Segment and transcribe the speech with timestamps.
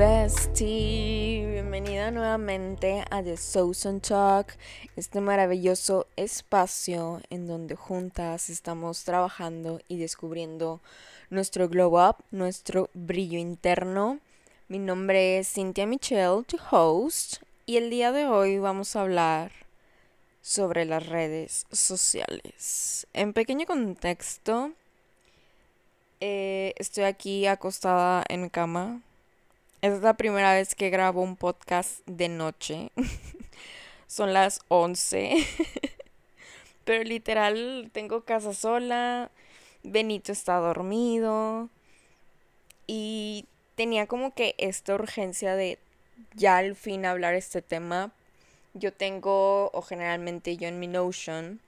[0.00, 4.56] bestie, bienvenida nuevamente a The Southern Talk,
[4.96, 10.80] este maravilloso espacio en donde juntas estamos trabajando y descubriendo
[11.28, 14.20] nuestro glow up, nuestro brillo interno.
[14.68, 19.52] Mi nombre es Cynthia Michelle, tu host, y el día de hoy vamos a hablar
[20.40, 23.06] sobre las redes sociales.
[23.12, 24.72] En pequeño contexto,
[26.20, 29.02] eh, estoy aquí acostada en cama.
[29.82, 32.90] Es la primera vez que grabo un podcast de noche.
[34.06, 35.36] Son las 11.
[36.84, 39.30] Pero literal, tengo casa sola.
[39.82, 41.70] Benito está dormido.
[42.86, 45.78] Y tenía como que esta urgencia de
[46.34, 48.12] ya al fin hablar este tema.
[48.74, 51.58] Yo tengo, o generalmente yo en mi Notion,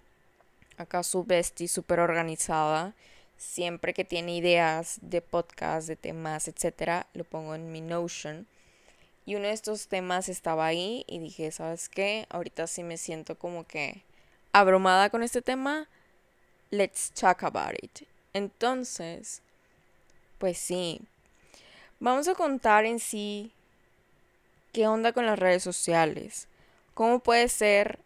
[0.76, 2.92] acá su bestie súper organizada
[3.42, 8.46] siempre que tiene ideas de podcast, de temas, etcétera, lo pongo en mi Notion.
[9.26, 12.26] Y uno de estos temas estaba ahí y dije, ¿sabes qué?
[12.30, 14.02] Ahorita sí me siento como que
[14.52, 15.88] abrumada con este tema.
[16.70, 18.06] Let's talk about it.
[18.32, 19.42] Entonces,
[20.38, 21.00] pues sí.
[22.00, 23.52] Vamos a contar en sí
[24.72, 26.48] qué onda con las redes sociales.
[26.94, 27.98] Cómo puede ser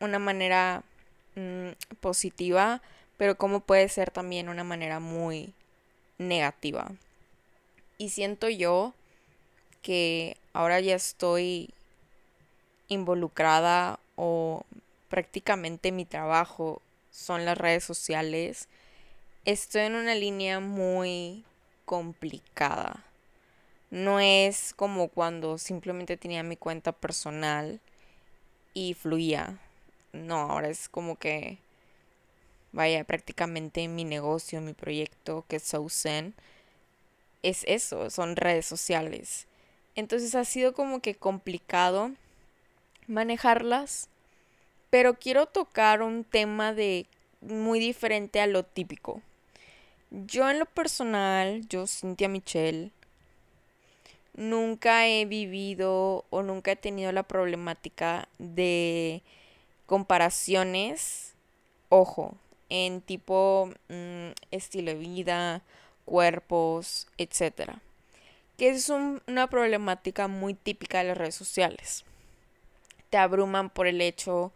[0.00, 0.82] una manera
[1.36, 1.70] mm,
[2.00, 2.82] positiva
[3.16, 5.54] pero cómo puede ser también una manera muy
[6.18, 6.92] negativa.
[7.98, 8.94] Y siento yo
[9.82, 11.70] que ahora ya estoy
[12.88, 14.64] involucrada o
[15.08, 18.68] prácticamente mi trabajo son las redes sociales,
[19.44, 21.44] estoy en una línea muy
[21.84, 23.04] complicada.
[23.90, 27.80] No es como cuando simplemente tenía mi cuenta personal
[28.74, 29.58] y fluía.
[30.12, 31.58] No, ahora es como que
[32.76, 36.34] vaya, prácticamente mi negocio, mi proyecto, que es SoZen,
[37.42, 39.46] es eso, son redes sociales.
[39.94, 42.10] Entonces ha sido como que complicado
[43.08, 44.10] manejarlas,
[44.90, 47.06] pero quiero tocar un tema de
[47.40, 49.22] muy diferente a lo típico.
[50.10, 52.90] Yo en lo personal, yo Cynthia Michelle,
[54.34, 59.22] nunca he vivido o nunca he tenido la problemática de
[59.86, 61.32] comparaciones,
[61.88, 62.34] ojo,
[62.68, 65.62] en tipo mm, estilo de vida,
[66.04, 67.72] cuerpos, etc.
[68.56, 72.04] Que es una problemática muy típica de las redes sociales.
[73.10, 74.52] Te abruman por el hecho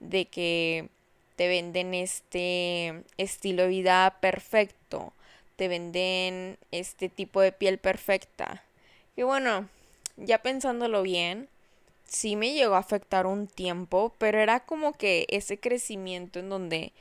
[0.00, 0.88] de que
[1.36, 5.12] te venden este estilo de vida perfecto,
[5.56, 8.62] te venden este tipo de piel perfecta.
[9.16, 9.68] Y bueno,
[10.16, 11.48] ya pensándolo bien,
[12.04, 16.92] sí me llegó a afectar un tiempo, pero era como que ese crecimiento en donde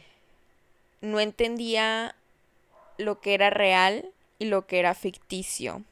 [1.03, 2.15] no entendía
[2.97, 4.09] lo que era real
[4.39, 5.83] y lo que era ficticio.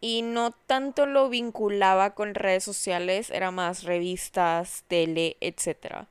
[0.00, 6.06] Y no tanto lo vinculaba con redes sociales, era más revistas, tele, etc.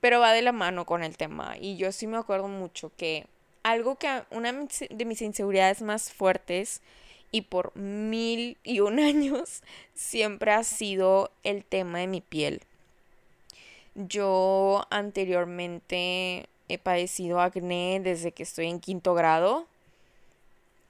[0.00, 1.54] Pero va de la mano con el tema.
[1.58, 3.26] Y yo sí me acuerdo mucho que
[3.62, 6.82] algo que una de mis inseguridades más fuertes
[7.30, 9.62] y por mil y un años
[9.94, 12.60] siempre ha sido el tema de mi piel.
[13.94, 19.66] Yo anteriormente He padecido acné desde que estoy en quinto grado.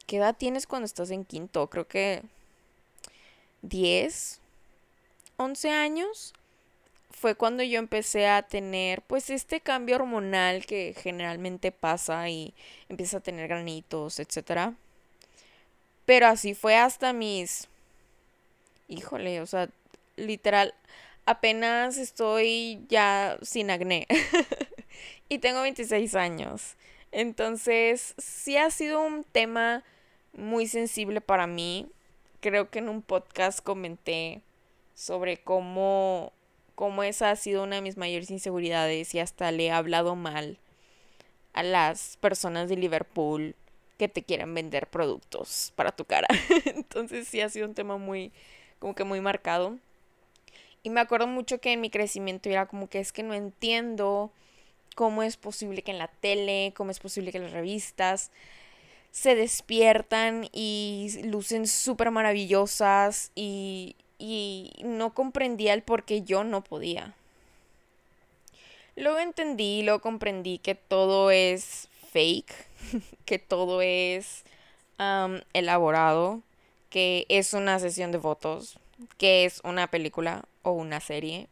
[0.06, 1.66] ¿Qué edad tienes cuando estás en quinto?
[1.66, 2.22] Creo que
[3.62, 4.38] 10,
[5.38, 6.34] 11 años.
[7.10, 12.54] Fue cuando yo empecé a tener pues este cambio hormonal que generalmente pasa y
[12.88, 14.74] empieza a tener granitos, etc.
[16.06, 17.66] Pero así fue hasta mis...
[18.86, 19.68] Híjole, o sea,
[20.14, 20.74] literal,
[21.26, 24.06] apenas estoy ya sin acné.
[25.28, 26.76] y tengo 26 años.
[27.10, 29.84] Entonces, sí ha sido un tema
[30.32, 31.88] muy sensible para mí.
[32.40, 34.42] Creo que en un podcast comenté
[34.94, 36.32] sobre cómo,
[36.74, 40.58] cómo esa ha sido una de mis mayores inseguridades y hasta le he hablado mal
[41.52, 43.54] a las personas de Liverpool
[43.98, 46.28] que te quieren vender productos para tu cara.
[46.64, 48.32] Entonces sí ha sido un tema muy,
[48.78, 49.78] como que muy marcado.
[50.82, 54.32] Y me acuerdo mucho que en mi crecimiento era como que es que no entiendo
[54.94, 58.30] cómo es posible que en la tele, cómo es posible que las revistas
[59.10, 66.64] se despiertan y lucen súper maravillosas y, y no comprendía el por qué yo no
[66.64, 67.14] podía.
[68.96, 72.54] Luego entendí, luego comprendí que todo es fake,
[73.24, 74.44] que todo es
[75.52, 76.42] elaborado,
[76.90, 78.78] que es una sesión de fotos,
[79.18, 81.48] que es una película o una serie.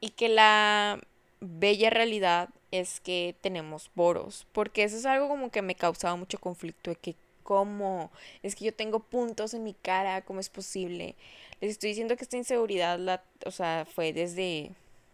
[0.00, 1.00] Y que la
[1.40, 4.46] bella realidad es que tenemos poros.
[4.52, 6.90] Porque eso es algo como que me causaba mucho conflicto.
[6.90, 7.14] De que
[7.48, 8.10] ¿cómo?
[8.42, 11.14] Es que yo tengo puntos en mi cara, ¿cómo es posible?
[11.62, 14.70] Les estoy diciendo que esta inseguridad, la, o sea, fue desde,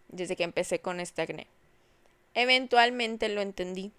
[0.09, 1.47] desde que empecé con este acné.
[2.35, 3.93] Eventualmente lo entendí.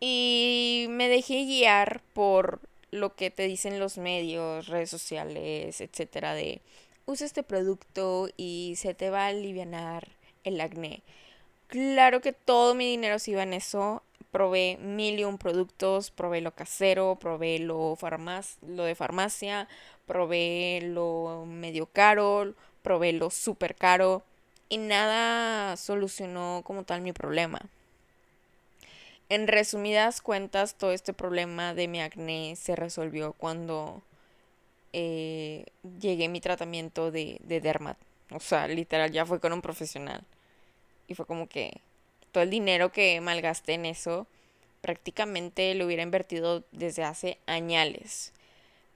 [0.00, 6.60] Y me dejé guiar por lo que te dicen los medios, redes sociales, etcétera, de
[7.06, 10.08] usa este producto y se te va a aliviar
[10.44, 11.02] el acné.
[11.68, 14.02] Claro que todo mi dinero se iba en eso.
[14.30, 17.96] Probé mil y un productos, probé lo casero, probé lo,
[18.66, 19.68] lo de farmacia,
[20.06, 24.24] probé lo medio caro, probé lo súper caro
[24.68, 27.60] y nada solucionó como tal mi problema.
[29.28, 34.02] En resumidas cuentas, todo este problema de mi acné se resolvió cuando
[34.92, 35.64] eh,
[36.00, 37.96] llegué a mi tratamiento de, de dermat.
[38.30, 40.24] O sea, literal, ya fue con un profesional.
[41.08, 41.80] Y fue como que
[42.32, 44.26] todo el dinero que malgasté en eso,
[44.80, 48.32] prácticamente lo hubiera invertido desde hace años.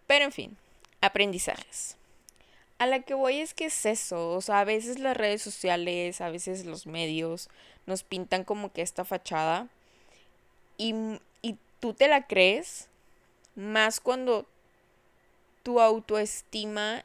[0.06, 0.56] Pero en fin,
[1.00, 1.96] aprendizajes.
[2.78, 6.20] A la que voy es que es eso, o sea, a veces las redes sociales,
[6.20, 7.48] a veces los medios
[7.86, 9.66] nos pintan como que esta fachada
[10.76, 10.94] y,
[11.42, 12.86] y tú te la crees,
[13.56, 14.46] más cuando
[15.64, 17.02] tu autoestima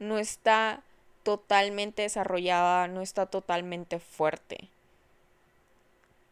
[0.00, 0.82] no está
[1.28, 4.70] totalmente desarrollada, no está totalmente fuerte.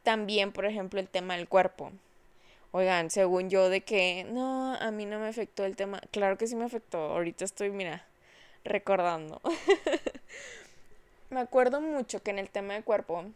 [0.03, 1.93] También, por ejemplo, el tema del cuerpo.
[2.71, 6.01] Oigan, según yo de que no, a mí no me afectó el tema.
[6.13, 6.97] Claro que sí me afectó.
[6.97, 8.07] Ahorita estoy, mira,
[8.65, 9.43] recordando.
[11.29, 13.27] me acuerdo mucho que en el tema del cuerpo,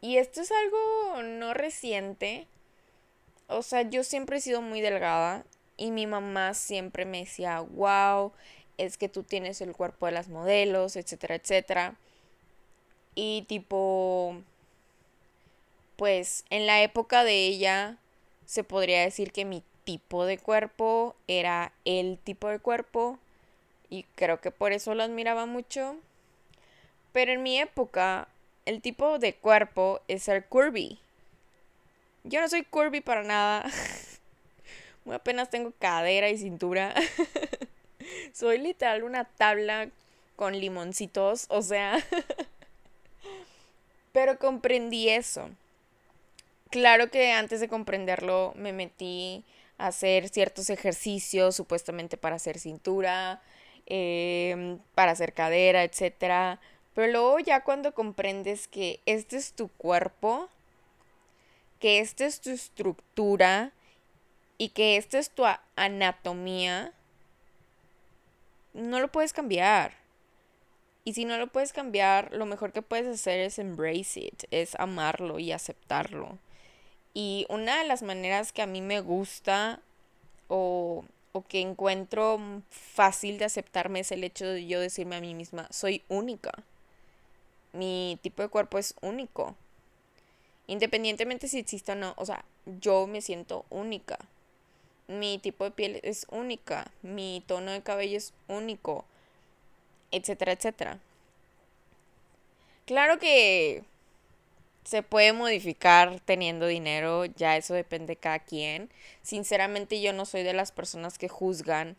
[0.00, 2.48] y esto es algo no reciente,
[3.46, 5.44] o sea, yo siempre he sido muy delgada
[5.76, 8.32] y mi mamá siempre me decía, wow,
[8.80, 11.94] es que tú tienes el cuerpo de las modelos, etcétera, etcétera.
[13.14, 14.36] Y tipo,
[15.96, 17.98] pues en la época de ella
[18.46, 23.18] se podría decir que mi tipo de cuerpo era el tipo de cuerpo
[23.90, 25.96] y creo que por eso lo admiraba mucho.
[27.12, 28.28] Pero en mi época
[28.64, 30.98] el tipo de cuerpo es ser curvy.
[32.24, 33.70] Yo no soy curvy para nada.
[35.04, 36.94] Muy apenas tengo cadera y cintura.
[38.32, 39.88] Soy literal una tabla
[40.36, 41.98] con limoncitos, o sea.
[44.12, 45.48] Pero comprendí eso.
[46.70, 49.44] Claro que antes de comprenderlo me metí
[49.78, 53.40] a hacer ciertos ejercicios supuestamente para hacer cintura,
[53.86, 56.58] em, para hacer cadera, etc.
[56.94, 60.48] Pero luego ya cuando comprendes que este es tu cuerpo,
[61.80, 63.72] que esta es tu estructura
[64.58, 65.44] y que esta es tu
[65.76, 66.92] anatomía,
[68.74, 69.94] no lo puedes cambiar.
[71.04, 74.74] Y si no lo puedes cambiar, lo mejor que puedes hacer es embrace it, es
[74.78, 76.38] amarlo y aceptarlo.
[77.14, 79.80] Y una de las maneras que a mí me gusta
[80.48, 85.34] o, o que encuentro fácil de aceptarme es el hecho de yo decirme a mí
[85.34, 86.52] misma, soy única.
[87.72, 89.56] Mi tipo de cuerpo es único.
[90.66, 94.18] Independientemente si existe o no, o sea, yo me siento única
[95.10, 99.04] mi tipo de piel es única, mi tono de cabello es único,
[100.12, 100.98] etcétera, etcétera.
[102.86, 103.82] Claro que
[104.84, 108.88] se puede modificar teniendo dinero, ya eso depende de cada quien.
[109.22, 111.96] Sinceramente yo no soy de las personas que juzgan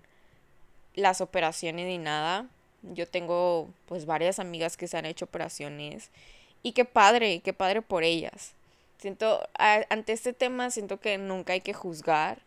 [0.96, 2.48] las operaciones ni nada.
[2.82, 6.10] Yo tengo pues varias amigas que se han hecho operaciones
[6.64, 8.54] y qué padre, qué padre por ellas.
[8.98, 12.40] Siento, ante este tema siento que nunca hay que juzgar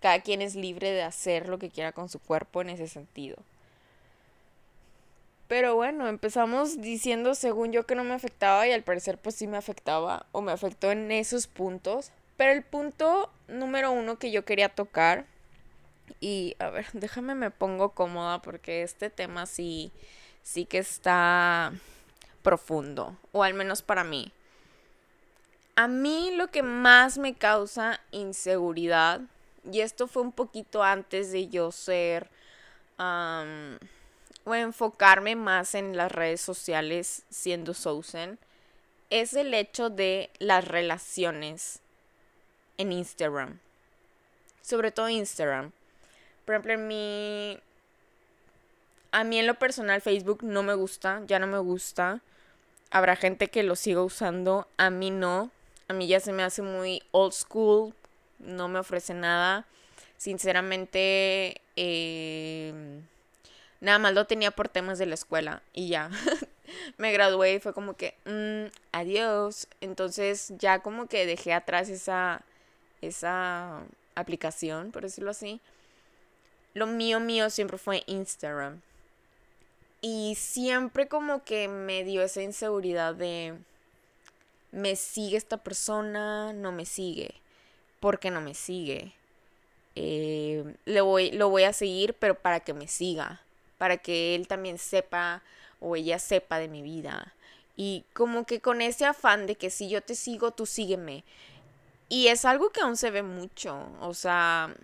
[0.00, 3.36] cada quien es libre de hacer lo que quiera con su cuerpo en ese sentido.
[5.48, 9.46] Pero bueno, empezamos diciendo según yo que no me afectaba y al parecer pues sí
[9.46, 12.10] me afectaba o me afectó en esos puntos.
[12.36, 15.24] Pero el punto número uno que yo quería tocar
[16.20, 19.92] y a ver, déjame me pongo cómoda porque este tema sí,
[20.42, 21.72] sí que está
[22.42, 24.32] profundo, o al menos para mí.
[25.74, 29.20] A mí lo que más me causa inseguridad
[29.70, 32.30] y esto fue un poquito antes de yo ser
[32.98, 38.38] o enfocarme más en las redes sociales siendo Sousen,
[39.10, 41.80] es el hecho de las relaciones
[42.78, 43.58] en Instagram.
[44.62, 45.72] Sobre todo Instagram.
[46.44, 47.58] Por ejemplo, en mi...
[49.12, 52.20] A mí en lo personal Facebook no me gusta, ya no me gusta.
[52.90, 55.50] Habrá gente que lo siga usando, a mí no.
[55.88, 57.94] A mí ya se me hace muy old school,
[58.38, 59.66] no me ofrece nada.
[60.16, 62.72] Sinceramente, eh,
[63.80, 66.10] nada más lo tenía por temas de la escuela y ya.
[66.98, 69.68] me gradué y fue como que, mm, adiós.
[69.80, 72.42] Entonces ya como que dejé atrás esa,
[73.02, 73.82] esa
[74.14, 75.60] aplicación, por decirlo así,
[76.74, 78.80] lo mío mío siempre fue Instagram.
[80.02, 83.58] Y siempre como que me dio esa inseguridad de,
[84.72, 87.34] me sigue esta persona, no me sigue.
[88.00, 89.12] ¿Por qué no me sigue?
[89.94, 93.40] Eh, voy, lo voy a seguir, pero para que me siga,
[93.78, 95.42] para que él también sepa
[95.80, 97.32] o ella sepa de mi vida.
[97.76, 101.24] Y como que con ese afán de que si yo te sigo, tú sígueme.
[102.08, 103.88] Y es algo que aún se ve mucho.
[104.00, 104.74] O sea,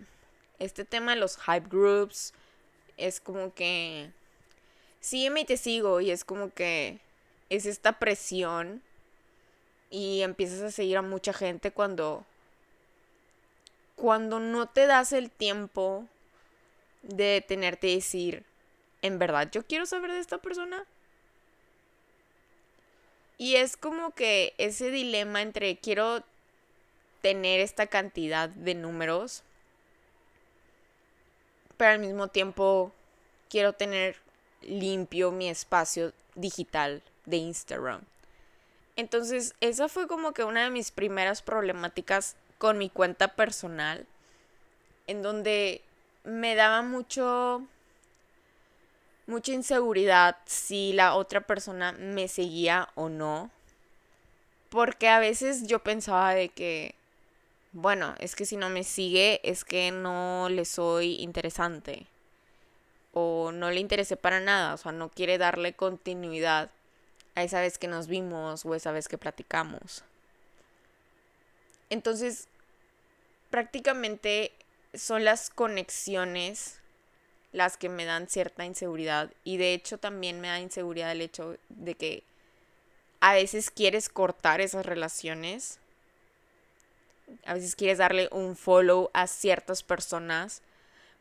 [0.59, 2.33] este tema de los hype groups
[2.97, 4.11] es como que
[4.99, 6.01] sígueme y te sigo.
[6.01, 6.99] Y es como que
[7.49, 8.83] es esta presión.
[9.89, 12.25] Y empiezas a seguir a mucha gente cuando.
[13.95, 16.07] Cuando no te das el tiempo
[17.03, 18.43] de detenerte y decir,
[19.01, 20.85] ¿en verdad yo quiero saber de esta persona?
[23.37, 26.23] Y es como que ese dilema entre quiero
[27.21, 29.43] tener esta cantidad de números,
[31.77, 32.91] pero al mismo tiempo
[33.49, 34.17] quiero tener
[34.61, 38.01] limpio mi espacio digital de Instagram.
[38.95, 44.05] Entonces, esa fue como que una de mis primeras problemáticas con mi cuenta personal,
[45.07, 45.81] en donde
[46.23, 47.61] me daba mucho
[49.27, 53.51] mucha inseguridad si la otra persona me seguía o no.
[54.69, 56.95] Porque a veces yo pensaba de que
[57.73, 62.07] bueno, es que si no me sigue es que no le soy interesante
[63.11, 66.69] o no le interesé para nada, o sea, no quiere darle continuidad
[67.35, 70.05] a esa vez que nos vimos o esa vez que platicamos.
[71.89, 72.47] Entonces,
[73.53, 74.51] prácticamente
[74.95, 76.79] son las conexiones
[77.51, 81.57] las que me dan cierta inseguridad y de hecho también me da inseguridad el hecho
[81.69, 82.23] de que
[83.19, 85.77] a veces quieres cortar esas relaciones
[87.45, 90.63] a veces quieres darle un follow a ciertas personas,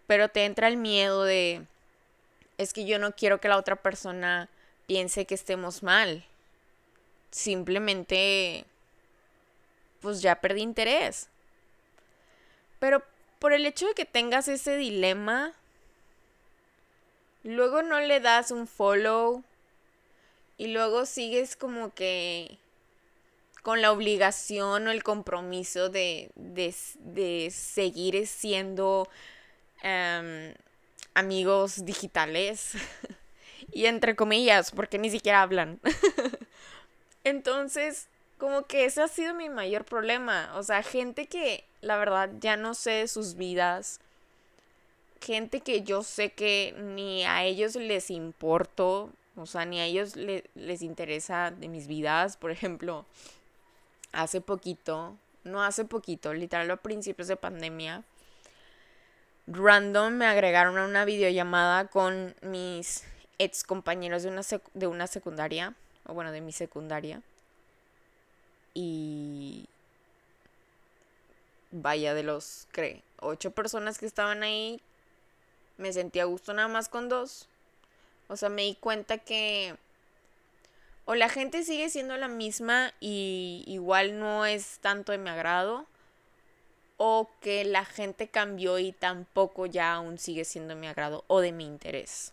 [0.06, 1.66] pero te entra el miedo de,
[2.56, 4.48] es que yo no quiero que la otra persona
[4.86, 6.24] piense que estemos mal.
[7.30, 8.64] Simplemente,
[10.00, 11.28] pues ya perdí interés.
[12.82, 13.00] Pero
[13.38, 15.52] por el hecho de que tengas ese dilema,
[17.44, 19.44] luego no le das un follow
[20.58, 22.58] y luego sigues como que
[23.62, 26.32] con la obligación o el compromiso de,
[27.52, 29.08] seguir siendo
[29.84, 30.52] em,
[31.14, 32.72] amigos digitales.
[33.72, 35.78] y entre comillas, porque ni siquiera hablan.
[37.22, 38.08] Entonces,
[38.42, 40.50] como que ese ha sido mi mayor problema.
[40.56, 44.00] O sea, gente que la verdad ya no sé de sus vidas.
[45.20, 49.10] Gente que yo sé que ni a ellos les importo.
[49.36, 52.36] O sea, ni a ellos les interesa de mis vidas.
[52.36, 53.06] Por ejemplo,
[54.10, 58.02] hace poquito, no hace poquito, literal a principios de pandemia,
[59.46, 63.04] random me agregaron a una videollamada con mis
[63.38, 64.42] ex compañeros de una,
[64.74, 65.74] de una secundaria,
[66.06, 67.22] o bueno, de mi secundaria.
[68.74, 69.66] Y
[71.70, 74.80] vaya, de los, creo, ocho personas que estaban ahí,
[75.76, 77.48] me sentí a gusto nada más con dos.
[78.28, 79.76] O sea, me di cuenta que
[81.04, 85.86] o la gente sigue siendo la misma y igual no es tanto de mi agrado,
[86.96, 91.40] o que la gente cambió y tampoco ya aún sigue siendo de mi agrado o
[91.40, 92.32] de mi interés.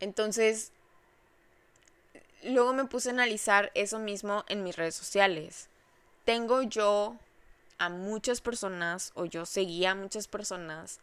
[0.00, 0.72] Entonces,
[2.44, 5.68] luego me puse a analizar eso mismo en mis redes sociales.
[6.24, 7.16] Tengo yo
[7.78, 11.00] a muchas personas, o yo seguía a muchas personas,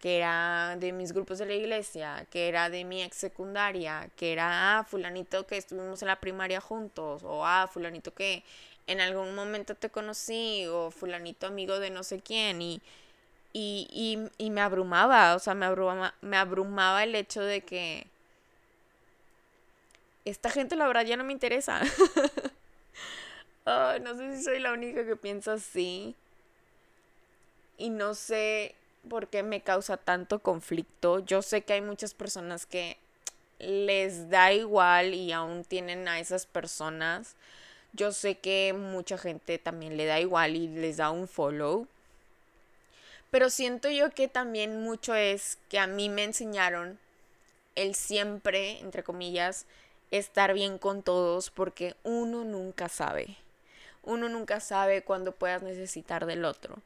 [0.00, 4.32] que era de mis grupos de la iglesia, que era de mi ex secundaria, que
[4.32, 8.42] era ah, fulanito que estuvimos en la primaria juntos, o ah, fulanito que
[8.86, 12.82] en algún momento te conocí, o fulanito amigo de no sé quién, y,
[13.52, 15.66] y, y, me abrumaba, o sea, me
[16.22, 18.06] me abrumaba el hecho de que
[20.24, 21.80] esta gente la verdad ya no me interesa.
[23.66, 26.14] no sé si soy la única que piensa así.
[27.78, 28.74] Y no sé
[29.08, 31.20] porque me causa tanto conflicto.
[31.20, 32.98] Yo sé que hay muchas personas que
[33.58, 37.36] les da igual y aún tienen a esas personas.
[37.92, 41.86] Yo sé que mucha gente también le da igual y les da un follow.
[43.30, 46.98] Pero siento yo que también mucho es que a mí me enseñaron
[47.76, 49.66] el siempre, entre comillas,
[50.10, 53.36] estar bien con todos porque uno nunca sabe.
[54.02, 56.78] Uno nunca sabe cuándo puedas necesitar del otro.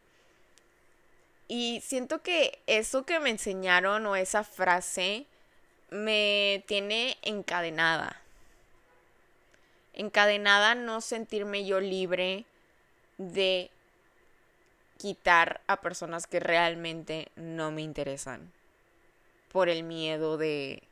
[1.47, 5.27] Y siento que eso que me enseñaron o esa frase
[5.91, 8.21] me tiene encadenada.
[9.93, 12.45] Encadenada no sentirme yo libre
[13.19, 13.71] de
[14.97, 18.53] quitar a personas que realmente no me interesan.
[19.53, 20.83] Por el miedo de,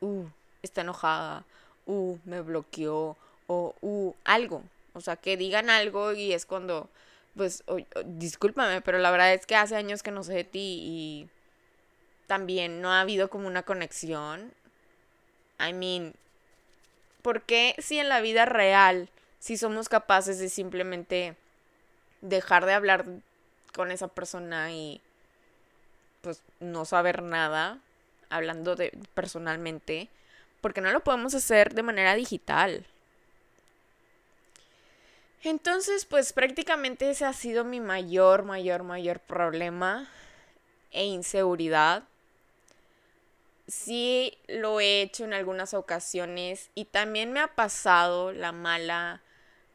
[0.00, 0.26] uh,
[0.62, 1.44] está enojada,
[1.88, 3.16] uh, me bloqueó,
[3.48, 4.62] o uh, algo.
[4.92, 6.88] O sea, que digan algo y es cuando,
[7.36, 7.64] pues,
[8.04, 11.28] discúlpame, pero la verdad es que hace años que no sé de ti y
[12.26, 14.52] también no ha habido como una conexión.
[15.58, 16.14] I mean,
[17.22, 19.08] ¿por qué si en la vida real,
[19.40, 21.36] si somos capaces de simplemente
[22.20, 23.06] dejar de hablar
[23.74, 25.00] con esa persona y
[26.20, 27.78] pues no saber nada,
[28.28, 30.08] hablando de personalmente,
[30.60, 32.84] porque no lo podemos hacer de manera digital.
[35.42, 40.08] Entonces, pues prácticamente ese ha sido mi mayor, mayor, mayor problema
[40.90, 42.02] e inseguridad.
[43.68, 49.22] Sí lo he hecho en algunas ocasiones y también me ha pasado la mala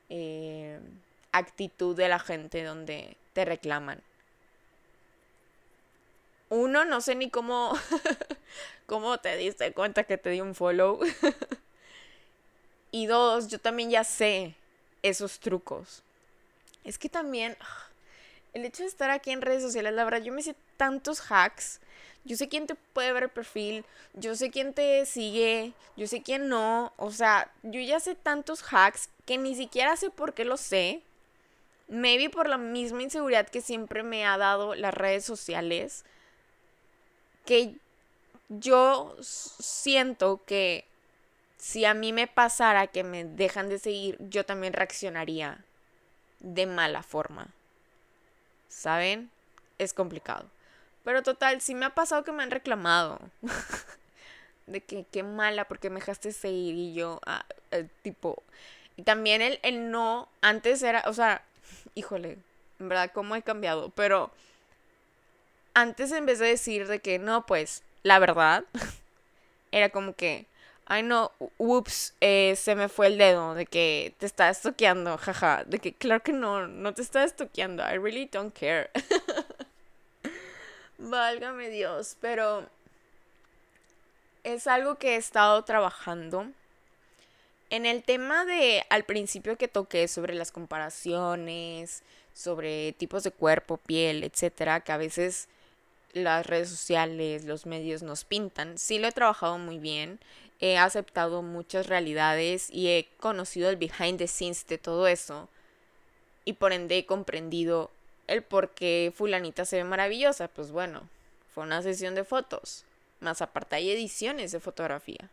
[0.10, 0.80] eh,
[1.32, 4.02] actitud de la gente donde te reclaman.
[6.50, 7.74] Uno, no sé ni cómo,
[8.86, 11.00] cómo te diste cuenta que te di un follow.
[12.92, 14.56] y dos, yo también ya sé
[15.02, 16.04] esos trucos.
[16.84, 17.58] Es que también
[18.54, 21.80] el hecho de estar aquí en redes sociales, la verdad, yo me sé tantos hacks.
[22.25, 26.22] Yo sé quién te puede ver el perfil, yo sé quién te sigue, yo sé
[26.22, 26.94] quién no.
[26.96, 31.02] O sea, yo ya sé tantos hacks que ni siquiera sé por qué lo sé.
[31.90, 36.06] Maybe por la misma inseguridad que siempre me ha dado las redes sociales.
[37.46, 37.75] Que
[38.50, 40.85] yo siento que
[41.57, 45.63] si a mí me pasara que me dejan de seguir, yo también reaccionaría
[46.39, 47.47] de mala forma.
[48.67, 49.31] ¿Saben?
[49.77, 50.45] Es complicado.
[51.03, 53.19] Pero total, sí me ha pasado que me han reclamado.
[54.67, 58.43] de que qué mala porque me dejaste seguir y yo, ah, eh, tipo...
[58.95, 61.43] Y también el, el no, antes era, o sea,
[61.95, 62.38] híjole,
[62.79, 63.89] en verdad, cómo he cambiado.
[63.89, 64.31] Pero
[65.73, 68.66] antes en vez de decir de que no, pues, la verdad,
[69.72, 70.46] era como que,
[70.86, 75.63] ay no, ups, eh, se me fue el dedo de que te está estoqueando, jaja,
[75.66, 78.89] de que claro que no, no te está estoqueando, I really don't care.
[80.98, 82.70] Válgame Dios, pero
[84.44, 86.48] es algo que he estado trabajando.
[87.70, 93.78] En el tema de al principio que toqué sobre las comparaciones, sobre tipos de cuerpo,
[93.78, 95.48] piel, etcétera, que a veces
[96.13, 100.19] las redes sociales, los medios nos pintan, sí lo he trabajado muy bien
[100.65, 105.49] he aceptado muchas realidades y he conocido el behind the scenes de todo eso.
[106.45, 107.91] Y por ende he comprendido
[108.28, 110.47] el por qué fulanita se ve maravillosa.
[110.47, 111.10] Pues bueno,
[111.54, 112.86] fue una sesión de fotos.
[113.19, 115.30] Más aparte hay ediciones de fotografía.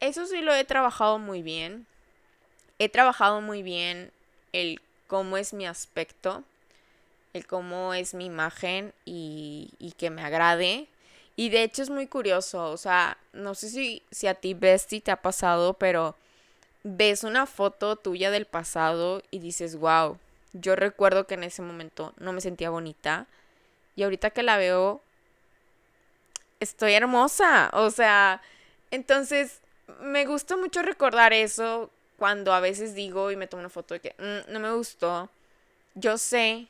[0.00, 1.86] Eso sí lo he trabajado muy bien.
[2.80, 4.10] He trabajado muy bien
[4.52, 6.42] el cómo es mi aspecto,
[7.34, 10.88] el cómo es mi imagen y, y que me agrade
[11.36, 15.00] y de hecho es muy curioso, o sea, no sé si, si a ti, Bestie,
[15.00, 16.14] te ha pasado, pero
[16.84, 20.18] ves una foto tuya del pasado y dices, wow,
[20.52, 23.26] yo recuerdo que en ese momento no me sentía bonita.
[23.96, 25.02] Y ahorita que la veo,
[26.60, 27.70] estoy hermosa.
[27.74, 28.40] O sea,
[28.90, 29.60] entonces
[30.00, 34.00] me gusta mucho recordar eso cuando a veces digo y me tomo una foto de
[34.00, 35.30] que mm, no me gustó.
[35.94, 36.68] Yo sé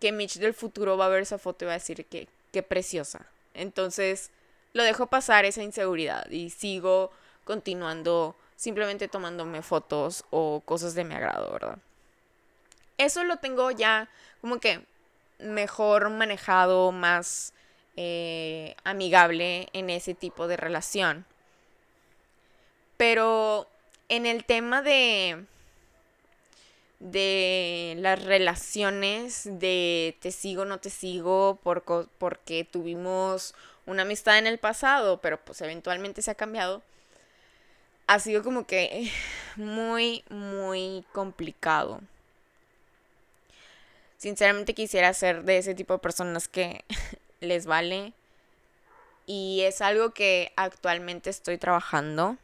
[0.00, 2.62] que Mitch del futuro va a ver esa foto y va a decir que qué
[2.62, 3.26] preciosa.
[3.54, 4.30] Entonces
[4.72, 7.10] lo dejo pasar esa inseguridad y sigo
[7.44, 11.78] continuando simplemente tomándome fotos o cosas de mi agrado, ¿verdad?
[12.98, 14.08] Eso lo tengo ya
[14.40, 14.84] como que
[15.38, 17.52] mejor manejado, más
[17.96, 21.24] eh, amigable en ese tipo de relación.
[22.96, 23.68] Pero
[24.08, 25.44] en el tema de
[27.00, 31.84] de las relaciones, de te sigo, no te sigo, por,
[32.18, 33.54] porque tuvimos
[33.86, 36.82] una amistad en el pasado, pero pues eventualmente se ha cambiado,
[38.06, 39.10] ha sido como que
[39.56, 42.00] muy, muy complicado.
[44.16, 46.84] Sinceramente quisiera ser de ese tipo de personas que
[47.40, 48.12] les vale.
[49.26, 52.36] Y es algo que actualmente estoy trabajando.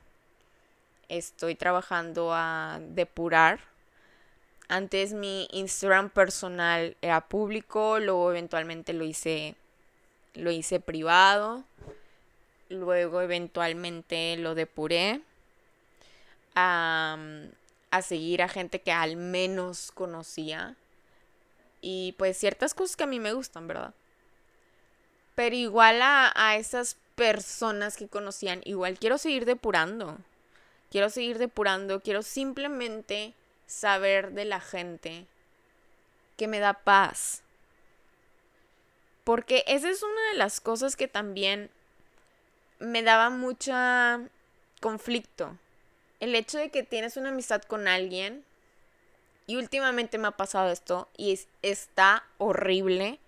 [1.09, 3.74] Estoy trabajando a depurar
[4.75, 9.55] antes mi Instagram personal era público, luego eventualmente lo hice
[10.35, 11.63] lo hice privado,
[12.69, 15.21] luego eventualmente lo depuré
[16.57, 17.17] a,
[17.93, 20.75] a seguir a gente que al menos conocía
[21.81, 23.95] y pues ciertas cosas que a mí me gustan, ¿verdad?
[25.37, 30.19] Pero igual a, a esas personas que conocían, igual quiero seguir depurando.
[30.91, 33.35] Quiero seguir depurando, quiero simplemente
[33.67, 35.27] saber de la gente
[36.37, 37.43] que me da paz.
[39.25, 41.71] Porque esa es una de las cosas que también
[42.79, 44.21] me daba mucha
[44.81, 45.57] conflicto.
[46.21, 48.45] El hecho de que tienes una amistad con alguien,
[49.47, 53.19] y últimamente me ha pasado esto, y está horrible.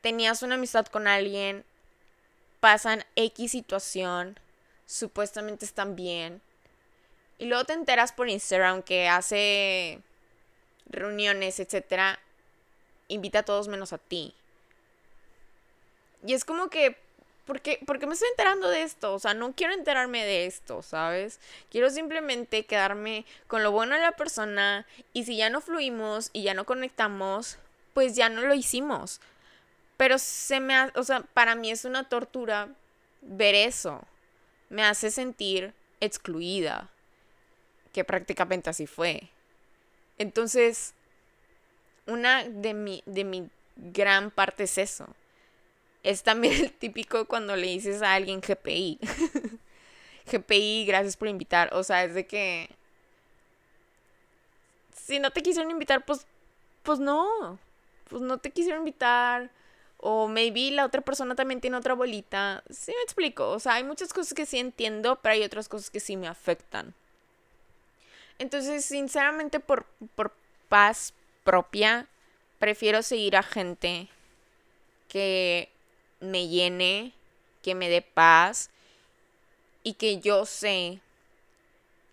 [0.00, 1.64] Tenías una amistad con alguien,
[2.60, 4.38] pasan X situación,
[4.86, 6.40] supuestamente están bien,
[7.38, 10.00] y luego te enteras por Instagram que hace
[10.86, 12.18] reuniones, etcétera,
[13.08, 14.34] invita a todos menos a ti.
[16.26, 16.96] Y es como que,
[17.46, 19.14] ¿por qué, me estoy enterando de esto?
[19.14, 21.38] O sea, no quiero enterarme de esto, ¿sabes?
[21.70, 26.42] Quiero simplemente quedarme con lo bueno de la persona y si ya no fluimos y
[26.42, 27.58] ya no conectamos,
[27.94, 29.20] pues ya no lo hicimos.
[29.96, 32.68] Pero se me, o sea, para mí es una tortura
[33.22, 34.02] ver eso.
[34.70, 36.90] Me hace sentir excluida,
[38.04, 39.30] prácticamente así fue.
[40.18, 40.94] Entonces,
[42.06, 45.06] una de mi, de mi gran parte es eso.
[46.02, 48.98] Es también el típico cuando le dices a alguien GPI.
[50.30, 51.74] GPI, gracias por invitar.
[51.74, 52.70] O sea, es de que...
[54.94, 56.26] Si no te quisieron invitar, pues...
[56.82, 57.58] Pues no.
[58.08, 59.50] Pues no te quisieron invitar.
[59.98, 62.62] O maybe la otra persona también tiene otra bolita.
[62.70, 63.50] Sí me explico.
[63.50, 66.28] O sea, hay muchas cosas que sí entiendo, pero hay otras cosas que sí me
[66.28, 66.94] afectan.
[68.38, 70.32] Entonces, sinceramente, por, por
[70.68, 71.12] paz
[71.44, 72.08] propia,
[72.58, 74.08] prefiero seguir a gente
[75.08, 75.70] que
[76.20, 77.12] me llene,
[77.62, 78.70] que me dé paz
[79.82, 81.00] y que yo sé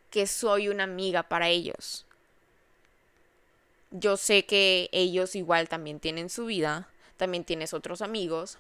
[0.10, 2.06] que soy una amiga para ellos.
[3.92, 8.58] Yo sé que ellos igual también tienen su vida, también tienes otros amigos,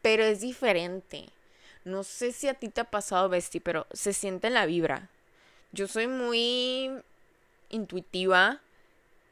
[0.00, 1.28] pero es diferente.
[1.84, 5.10] No sé si a ti te ha pasado, Bestie, pero se siente en la vibra.
[5.72, 6.90] Yo soy muy
[7.70, 8.60] intuitiva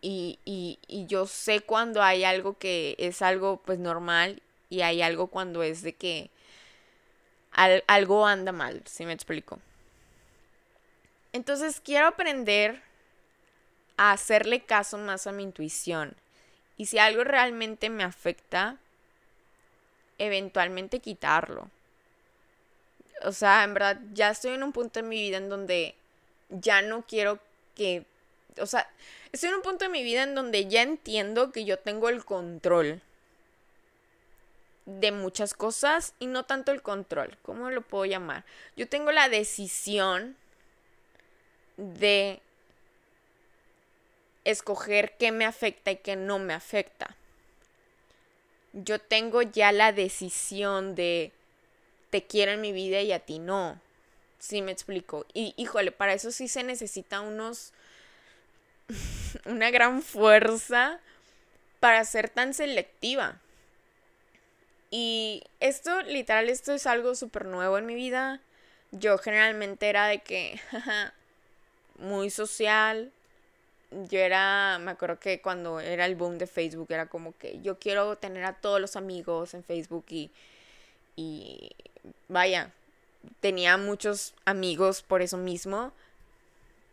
[0.01, 5.03] y, y, y, yo sé cuando hay algo que es algo pues normal y hay
[5.03, 6.31] algo cuando es de que
[7.53, 9.59] algo anda mal, si me explico.
[11.33, 12.83] Entonces quiero aprender
[13.97, 16.17] a hacerle caso más a mi intuición.
[16.77, 18.79] Y si algo realmente me afecta,
[20.19, 21.69] eventualmente quitarlo.
[23.23, 25.95] O sea, en verdad, ya estoy en un punto en mi vida en donde
[26.51, 27.39] ya no quiero
[27.75, 28.05] que
[28.59, 28.89] o sea,
[29.33, 32.25] estoy en un punto de mi vida en donde ya entiendo que yo tengo el
[32.25, 33.01] control
[34.87, 38.45] de muchas cosas y no tanto el control, ¿cómo lo puedo llamar?
[38.77, 40.37] Yo tengo la decisión
[41.77, 42.41] de
[44.45, 47.17] escoger qué me afecta y qué no me afecta.
[48.73, 51.33] Yo tengo ya la decisión de
[52.11, 53.81] te quiero en mi vida y a ti no.
[54.41, 55.27] Sí, me explico.
[55.35, 57.73] Y híjole, para eso sí se necesita unos
[59.45, 60.99] una gran fuerza
[61.81, 63.41] para ser tan selectiva.
[64.91, 68.41] Y esto, literal, esto es algo súper nuevo en mi vida.
[68.91, 70.61] Yo generalmente era de que,
[71.99, 73.13] muy social.
[73.91, 77.79] Yo era, me acuerdo que cuando era el boom de Facebook era como que yo
[77.79, 80.31] quiero tener a todos los amigos en Facebook y,
[81.17, 81.73] y
[82.29, 82.73] vaya,
[83.41, 85.93] tenía muchos amigos por eso mismo.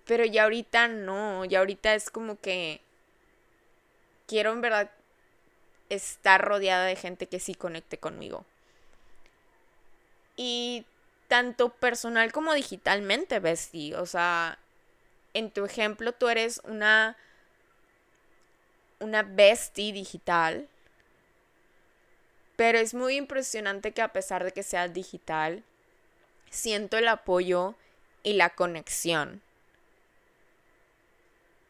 [0.05, 2.81] Pero ya ahorita no, ya ahorita es como que
[4.25, 4.91] quiero en verdad
[5.89, 8.45] estar rodeada de gente que sí conecte conmigo.
[10.35, 10.85] Y
[11.27, 13.95] tanto personal como digitalmente, bestie.
[13.95, 14.59] O sea,
[15.33, 17.17] en tu ejemplo tú eres una
[18.99, 20.67] una bestie digital.
[22.55, 25.63] Pero es muy impresionante que a pesar de que seas digital,
[26.49, 27.75] siento el apoyo
[28.23, 29.41] y la conexión.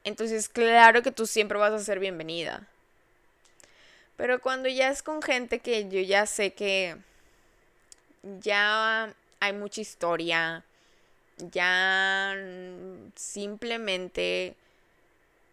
[0.04, 2.68] Entonces, claro que tú siempre vas a ser bienvenida.
[4.16, 6.98] Pero cuando ya es con gente que yo ya sé que
[8.40, 10.64] ya hay mucha historia,
[11.38, 12.36] ya
[13.16, 14.56] simplemente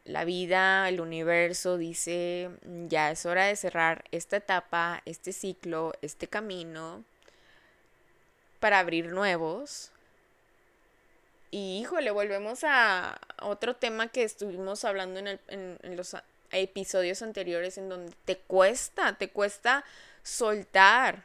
[0.04, 2.50] la vida, el universo dice,
[2.88, 7.04] ya es hora de cerrar esta etapa, este ciclo, este camino,
[8.64, 9.90] para abrir nuevos.
[11.50, 16.16] Y híjole, volvemos a otro tema que estuvimos hablando en, el, en, los
[16.50, 19.84] episodios anteriores en donde te cuesta, te cuesta
[20.22, 21.24] soltar.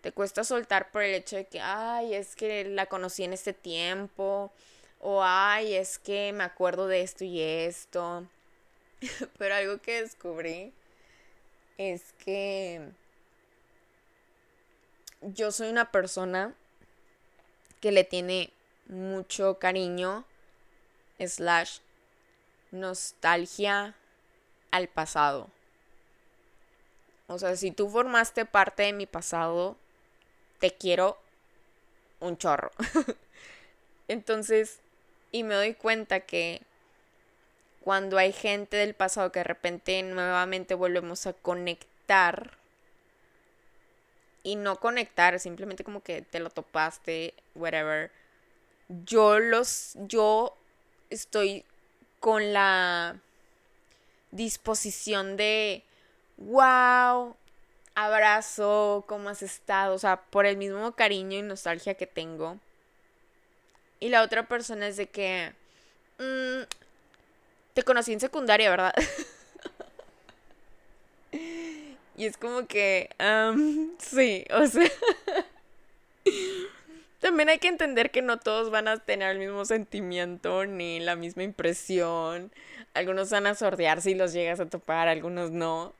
[0.00, 3.52] Te cuesta soltar por el hecho de que, ay, es que la conocí en este
[3.52, 4.50] tiempo.
[4.98, 8.26] O, ay, es que me acuerdo de esto y esto.
[9.36, 10.72] Pero algo que descubrí
[11.76, 12.80] es que
[15.20, 16.54] yo soy una persona
[17.82, 18.50] que le tiene
[18.86, 20.24] mucho cariño,
[21.18, 21.80] slash,
[22.70, 23.94] nostalgia
[24.70, 25.50] al pasado.
[27.26, 29.76] O sea, si tú formaste parte de mi pasado,
[30.60, 31.18] te quiero
[32.20, 32.70] un chorro.
[34.08, 34.78] Entonces,
[35.32, 36.62] y me doy cuenta que
[37.80, 42.58] cuando hay gente del pasado que de repente nuevamente volvemos a conectar,
[44.42, 48.10] y no conectar, simplemente como que te lo topaste, whatever.
[48.88, 50.56] Yo los, yo
[51.10, 51.64] estoy
[52.20, 53.20] con la
[54.30, 55.84] disposición de,
[56.36, 57.36] wow,
[57.94, 59.94] abrazo, ¿cómo has estado?
[59.94, 62.58] O sea, por el mismo cariño y nostalgia que tengo.
[64.00, 65.52] Y la otra persona es de que,
[66.18, 66.62] mm,
[67.74, 68.94] te conocí en secundaria, ¿verdad?
[72.22, 73.10] y es como que,
[73.98, 74.88] sí, o sea...
[77.20, 81.14] También hay que entender que no todos van a tener el mismo sentimiento ni la
[81.14, 82.52] misma impresión.
[82.94, 85.94] Algunos van a sordear si los llegas a topar, algunos no.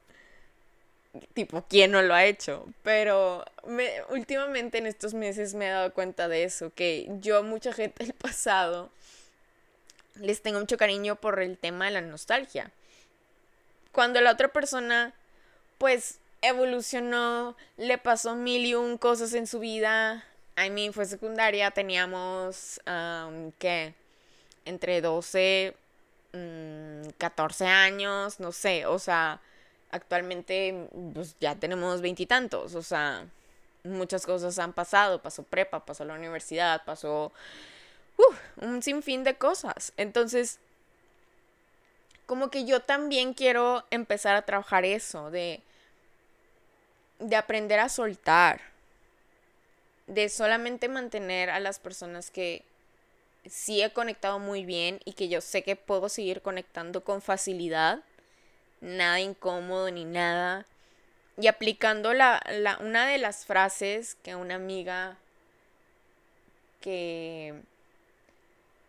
[1.35, 2.67] Tipo, ¿quién no lo ha hecho?
[2.83, 7.43] Pero me, últimamente en estos meses me he dado cuenta de eso, que yo a
[7.43, 8.91] mucha gente del pasado
[10.21, 12.71] les tengo mucho cariño por el tema de la nostalgia.
[13.93, 15.15] Cuando la otra persona,
[15.83, 20.25] pues, evolucionó, le pasó mil y un cosas en su vida,
[20.57, 23.93] I mean, fue secundaria, teníamos, um, ¿qué?
[24.65, 25.75] Entre 12,
[27.19, 29.41] 14 mm, años, no sé, o sea,
[29.91, 33.27] actualmente pues ya tenemos veintitantos, o sea,
[33.83, 37.33] muchas cosas han pasado, pasó prepa, pasó la universidad, pasó
[38.59, 39.93] un sinfín de cosas.
[39.97, 40.61] Entonces,
[42.27, 45.61] como que yo también quiero empezar a trabajar eso, de,
[47.23, 48.73] de aprender a soltar
[50.07, 52.65] de solamente mantener a las personas que
[53.47, 58.01] sí he conectado muy bien y que yo sé que puedo seguir conectando con facilidad,
[58.81, 60.67] nada incómodo ni nada.
[61.39, 65.17] Y aplicando la, la, una de las frases que una amiga
[66.81, 67.55] que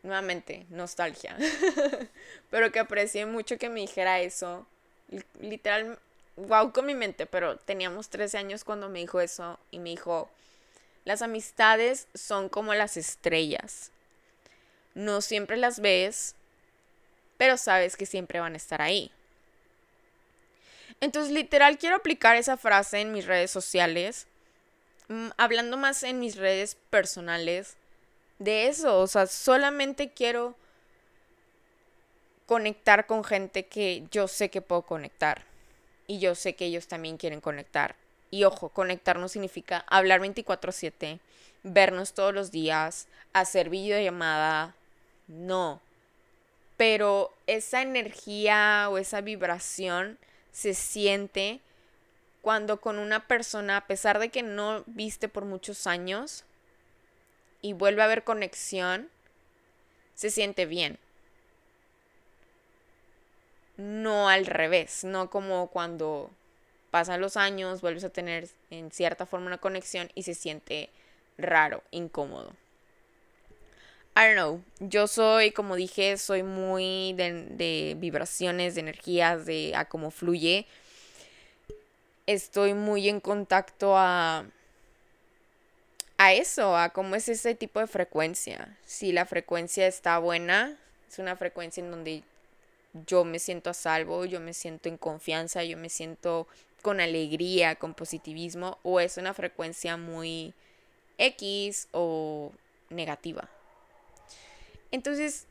[0.01, 1.37] nuevamente, nostalgia,
[2.49, 4.67] pero que aprecié mucho que me dijera eso,
[5.39, 5.97] literal,
[6.35, 10.29] wow con mi mente, pero teníamos 13 años cuando me dijo eso y me dijo,
[11.05, 13.91] las amistades son como las estrellas.
[14.95, 16.35] No siempre las ves,
[17.37, 19.11] pero sabes que siempre van a estar ahí.
[21.01, 24.27] Entonces, literal, quiero aplicar esa frase en mis redes sociales,
[25.09, 27.75] mm, hablando más en mis redes personales
[28.39, 28.99] de eso.
[28.99, 30.55] O sea, solamente quiero
[32.45, 35.43] conectar con gente que yo sé que puedo conectar.
[36.07, 37.95] Y yo sé que ellos también quieren conectar.
[38.31, 41.19] Y ojo, conectar no significa hablar 24/7,
[41.63, 44.75] vernos todos los días, hacer videollamada,
[45.27, 45.81] no.
[46.77, 50.17] Pero esa energía o esa vibración
[50.51, 51.61] se siente
[52.41, 56.43] cuando con una persona, a pesar de que no viste por muchos años
[57.61, 59.09] y vuelve a haber conexión,
[60.15, 60.99] se siente bien.
[63.77, 66.29] No al revés, no como cuando
[66.91, 70.89] pasan los años, vuelves a tener en cierta forma una conexión y se siente
[71.37, 72.53] raro, incómodo.
[74.15, 74.63] I don't know.
[74.79, 80.67] Yo soy, como dije, soy muy de, vibraciones, de energías, de a cómo fluye.
[82.27, 84.45] Estoy muy en contacto a,
[86.17, 88.77] a eso, a cómo es ese tipo de frecuencia.
[88.85, 90.77] Si la frecuencia está buena,
[91.09, 92.23] es una frecuencia en donde
[92.93, 96.47] yo me siento a salvo, yo me siento en confianza, yo me siento
[96.81, 100.53] con alegría, con positivismo, o es una frecuencia muy
[101.17, 102.51] X o
[102.89, 103.49] negativa.
[104.91, 105.47] Entonces,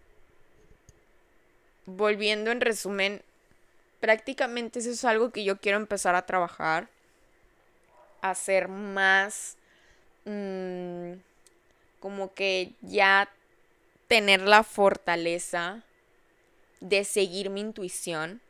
[1.86, 3.22] volviendo en resumen,
[4.00, 6.88] prácticamente eso es algo que yo quiero empezar a trabajar,
[8.20, 9.56] hacer más,
[10.24, 11.14] mm,
[11.98, 13.28] como que ya
[14.06, 15.82] tener la fortaleza
[16.82, 18.40] de seguir mi intuición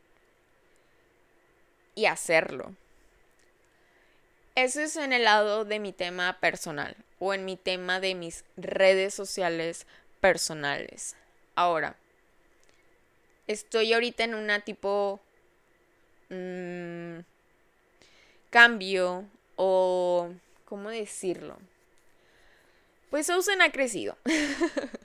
[1.93, 2.75] y hacerlo.
[4.55, 8.43] Eso es en el lado de mi tema personal o en mi tema de mis
[8.57, 9.85] redes sociales
[10.19, 11.15] personales.
[11.53, 11.95] Ahora,
[13.45, 15.21] estoy ahorita en una tipo
[16.29, 17.19] mm,
[18.49, 19.25] cambio
[19.57, 20.31] o,
[20.65, 21.59] ¿cómo decirlo?
[23.11, 24.17] Pues Susan ha crecido.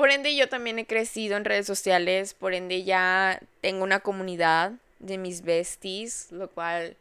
[0.00, 4.72] por ende yo también he crecido en redes sociales, por ende ya tengo una comunidad
[4.98, 6.96] de mis besties, lo cual,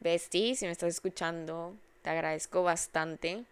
[0.00, 3.44] besties, si me estás escuchando, te agradezco bastante.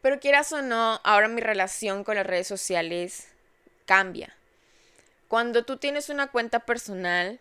[0.00, 3.28] Pero quieras o no, ahora mi relación con las redes sociales
[3.84, 4.34] cambia.
[5.28, 7.38] Cuando tú tienes una cuenta personal,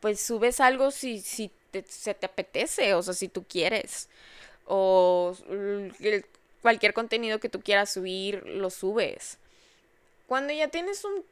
[0.00, 1.50] pues subes algo si, si
[1.88, 4.10] se te apetece, o sea, si tú quieres.
[4.66, 5.34] O
[6.62, 9.38] cualquier contenido que tú quieras subir, lo subes.
[10.26, 11.24] Cuando ya tienes un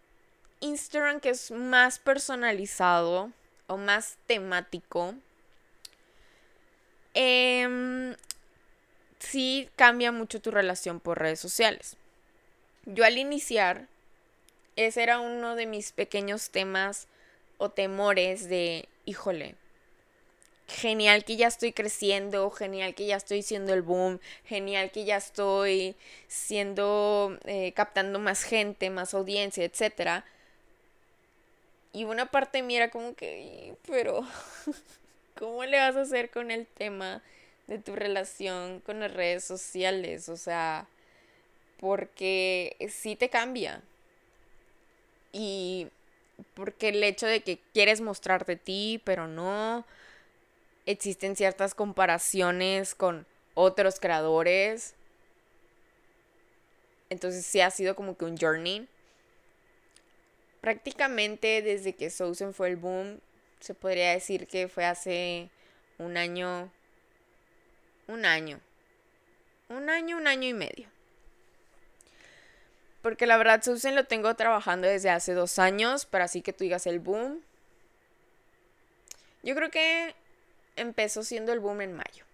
[0.61, 3.31] Instagram que es más personalizado
[3.67, 5.15] o más temático,
[7.15, 8.15] eh,
[9.19, 11.97] sí cambia mucho tu relación por redes sociales.
[12.87, 13.89] Yo al iniciar,
[14.77, 17.09] ese era uno de mis pequeños temas
[17.59, 19.57] o temores de, híjole,
[20.67, 25.17] genial que ya estoy creciendo, genial que ya estoy siendo el boom, genial que ya
[25.17, 25.95] estoy
[26.29, 30.25] siendo, eh, captando más gente, más audiencia, etc.
[31.93, 34.27] Y una parte mira como que, pero,
[35.39, 37.23] ¿cómo le vas a hacer con el tema
[37.67, 40.29] de tu relación con las redes sociales?
[40.29, 40.87] O sea,
[41.81, 43.83] porque sí te cambia.
[45.33, 45.89] Y
[46.55, 49.85] porque el hecho de que quieres mostrarte ti, pero no,
[50.87, 54.95] existen ciertas comparaciones con otros creadores.
[57.11, 58.89] Entonces sí ha sido como que un journey.
[60.61, 63.21] Prácticamente desde que Sousen fue el boom,
[63.61, 65.51] se podría decir que fue hace
[65.99, 66.71] un año,
[68.09, 68.61] un año,
[69.69, 70.89] un año, un año y medio.
[73.03, 76.65] Porque la verdad, Susan lo tengo trabajando desde hace dos años, para así que tú
[76.65, 77.43] digas el boom.
[79.43, 80.15] Yo creo que
[80.77, 82.25] empezó siendo el boom en mayo.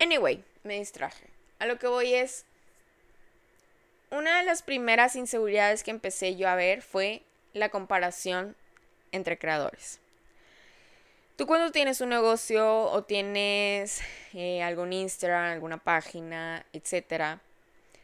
[0.00, 1.26] Anyway, me distraje.
[1.58, 2.44] A lo que voy es.
[4.10, 8.56] Una de las primeras inseguridades que empecé yo a ver fue la comparación
[9.12, 10.00] entre creadores.
[11.36, 14.00] Tú cuando tienes un negocio o tienes
[14.32, 17.40] eh, algún Instagram, alguna página, etcétera,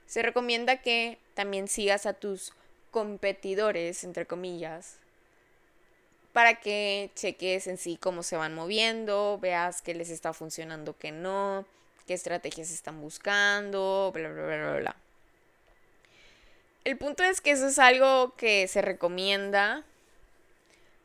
[0.07, 2.53] se recomienda que también sigas a tus
[2.91, 4.99] competidores, entre comillas,
[6.35, 11.13] para que cheques en sí cómo se van moviendo, veas qué les está funcionando, qué
[11.13, 11.65] no,
[12.09, 14.97] qué estrategias están buscando, bla, bla, bla, bla, bla.
[16.83, 19.85] El punto es que eso es algo que se recomienda,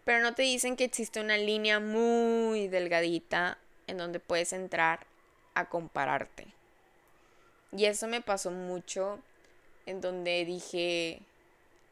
[0.04, 5.06] pero no te dicen que existe una línea muy delgadita en donde puedes entrar
[5.54, 6.48] a compararte.
[7.72, 9.20] Y eso me pasó mucho
[9.86, 11.22] en donde dije,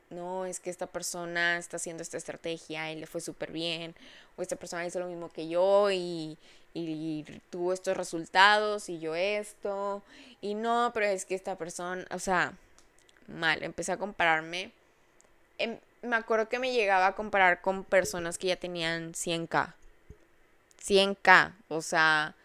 [0.09, 3.95] no, es que esta persona está haciendo esta estrategia y le fue súper bien,
[4.35, 6.37] o esta persona hizo lo mismo que yo y,
[6.73, 10.01] y, tuvo estos resultados y yo esto,
[10.41, 12.53] y no, pero es que esta persona, o sea,
[13.27, 14.71] mal, empecé a compararme.
[15.57, 19.73] Em, me acuerdo que me llegaba a comparar con personas que ya tenían 100k.
[20.81, 22.35] 100k, o sea,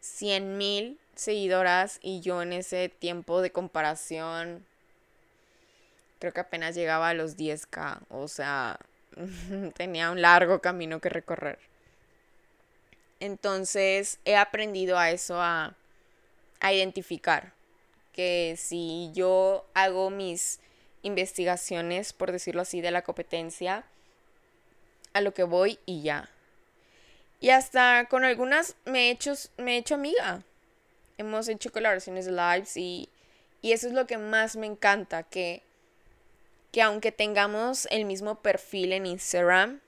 [0.00, 4.66] 100 mil seguidoras y yo en ese tiempo de comparación
[6.24, 8.78] creo que apenas llegaba a los 10k, o sea,
[9.76, 11.58] tenía un largo camino que recorrer.
[13.20, 15.76] Entonces he aprendido a eso, a,
[16.62, 17.52] identificar
[18.14, 20.60] que si yo hago mis
[21.02, 23.84] investigaciones, por decirlo así, de la competencia,
[25.12, 26.30] a lo que voy y ya.
[27.40, 30.42] Y hasta con algunas me he hecho, me he hecho amiga
[31.18, 33.10] hemos hecho colaboraciones de lives y,
[33.62, 35.62] eso es lo que más me encanta, que,
[36.74, 39.80] que aunque tengamos el mismo perfil en Instagram,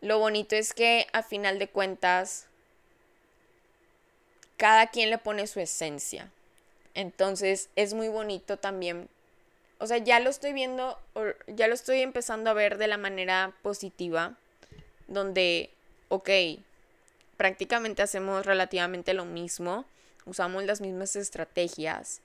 [0.00, 2.46] lo bonito es que a final de cuentas
[4.56, 6.32] cada quien le pone su esencia.
[6.94, 9.10] Entonces es muy bonito también.
[9.78, 10.98] O sea, ya lo estoy viendo,
[11.48, 14.38] ya lo estoy empezando a ver de la manera positiva,
[15.06, 15.68] donde,
[16.08, 16.30] ok,
[17.36, 19.84] prácticamente hacemos relativamente lo mismo,
[20.24, 22.22] usamos las mismas estrategias,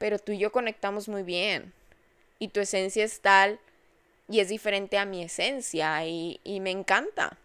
[0.00, 1.72] pero tú y yo conectamos muy bien
[2.40, 3.60] y tu esencia es tal
[4.28, 7.38] y es diferente a mi esencia y, y me encanta.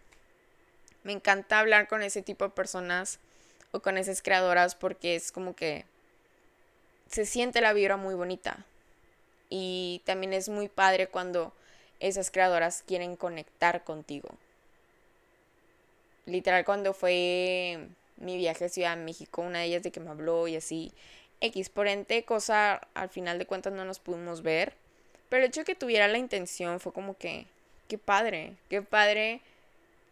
[1.03, 3.19] Me encanta hablar con ese tipo de personas
[3.71, 5.85] o con esas creadoras porque es como que
[7.11, 8.65] se siente la vibra muy bonita.
[9.51, 11.53] Y también es muy padre cuando
[11.99, 14.29] esas creadoras quieren conectar contigo
[16.25, 20.09] literal cuando fue mi viaje a Ciudad de México, una de ellas de que me
[20.09, 20.91] habló y así,
[21.41, 24.73] X por ente, cosa al final de cuentas no nos pudimos ver,
[25.29, 27.45] pero el hecho de que tuviera la intención fue como que,
[27.87, 29.41] qué padre, qué padre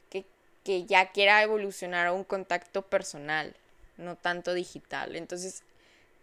[0.10, 0.26] que,
[0.64, 3.56] que ya quiera evolucionar a un contacto personal,
[3.98, 5.16] no tanto digital.
[5.16, 5.64] Entonces,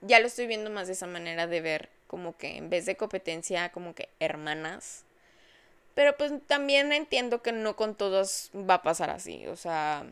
[0.01, 2.96] ya lo estoy viendo más de esa manera de ver como que en vez de
[2.96, 5.05] competencia, como que hermanas,
[5.94, 9.46] pero pues también entiendo que no con todos va a pasar así.
[9.48, 10.07] O sea,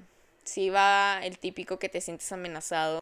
[0.45, 3.01] si va el típico que te sientes amenazado.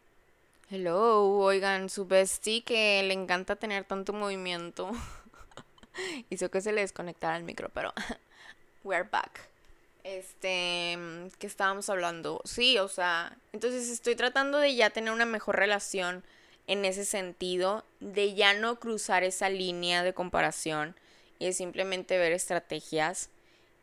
[0.69, 4.91] Hello, oigan, su bestie que le encanta tener tanto movimiento.
[6.29, 7.93] Hizo que se le desconectara el micro, pero
[8.83, 9.47] we're back.
[10.03, 10.97] Este,
[11.39, 12.41] ¿qué estábamos hablando?
[12.43, 16.21] Sí, o sea, entonces estoy tratando de ya tener una mejor relación
[16.67, 20.95] en ese sentido, de ya no cruzar esa línea de comparación
[21.39, 23.29] y de simplemente ver estrategias.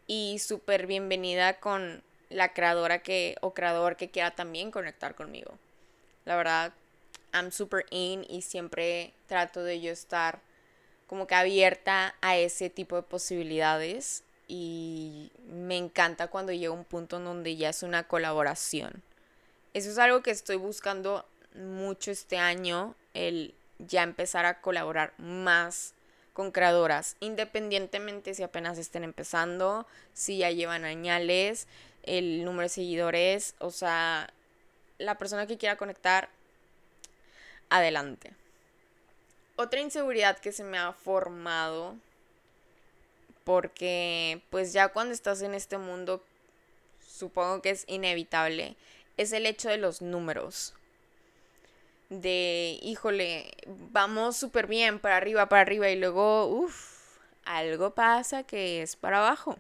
[0.07, 5.59] Y súper bienvenida con la creadora que, o creador que quiera también conectar conmigo.
[6.25, 6.73] La verdad,
[7.33, 10.41] I'm super in y siempre trato de yo estar
[11.07, 17.17] como que abierta a ese tipo de posibilidades y me encanta cuando llega un punto
[17.17, 19.03] en donde ya es una colaboración.
[19.75, 25.95] Eso es algo que estoy buscando mucho este año, el ya empezar a colaborar más
[26.33, 31.69] con creadoras, independientemente si apenas estén empezando, si ya llevan añales,
[32.03, 34.33] el número de seguidores, o sea,
[35.05, 36.29] la persona que quiera conectar,
[37.71, 38.33] adelante.
[39.57, 41.97] Otra inseguridad que se me ha formado,
[43.45, 46.25] porque pues ya cuando estás en este mundo,
[47.07, 48.77] supongo que es inevitable,
[49.17, 50.75] es el hecho de los números.
[52.11, 58.83] De, híjole, vamos súper bien, para arriba, para arriba, y luego, uff, algo pasa que
[58.83, 59.57] es para abajo.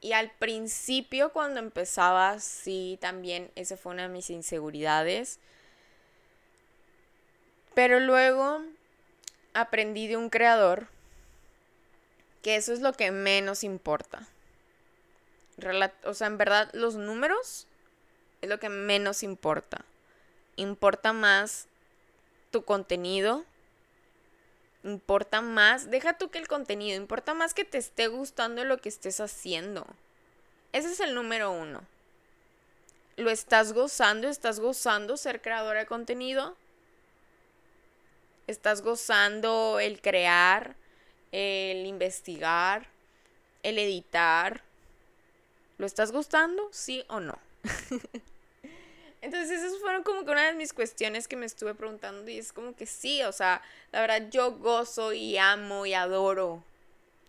[0.00, 5.38] Y al principio, cuando empezaba, sí, también esa fue una de mis inseguridades
[7.74, 8.62] pero luego
[9.54, 10.88] aprendí de un creador
[12.42, 14.26] que eso es lo que menos importa.
[16.04, 17.66] o sea, en verdad, los números
[18.40, 19.84] es lo que menos importa.
[20.56, 21.68] Importa más
[22.50, 23.44] tu contenido.
[24.82, 28.88] Importa más, deja tú que el contenido, importa más que te esté gustando lo que
[28.88, 29.86] estés haciendo.
[30.72, 31.82] Ese es el número uno.
[33.16, 34.28] ¿Lo estás gozando?
[34.28, 36.56] ¿Estás gozando ser creadora de contenido?
[38.50, 40.74] estás gozando el crear,
[41.32, 42.88] el investigar,
[43.62, 44.62] el editar.
[45.78, 46.68] ¿Lo estás gustando?
[46.72, 47.38] ¿Sí o no?
[49.22, 52.52] Entonces esas fueron como que una de mis cuestiones que me estuve preguntando y es
[52.52, 53.60] como que sí, o sea,
[53.92, 56.62] la verdad yo gozo y amo y adoro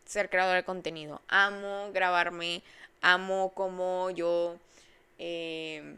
[0.05, 1.21] ser creadora de contenido.
[1.27, 2.63] Amo grabarme,
[3.01, 4.57] amo como yo
[5.19, 5.97] eh,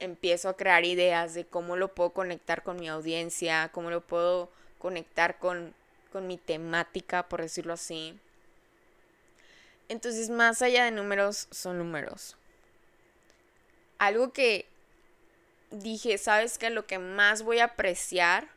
[0.00, 4.50] empiezo a crear ideas de cómo lo puedo conectar con mi audiencia, cómo lo puedo
[4.78, 5.74] conectar con,
[6.12, 8.18] con mi temática, por decirlo así.
[9.88, 12.36] Entonces, más allá de números, son números.
[13.98, 14.66] Algo que
[15.70, 16.70] dije, ¿sabes qué?
[16.70, 18.48] Lo que más voy a apreciar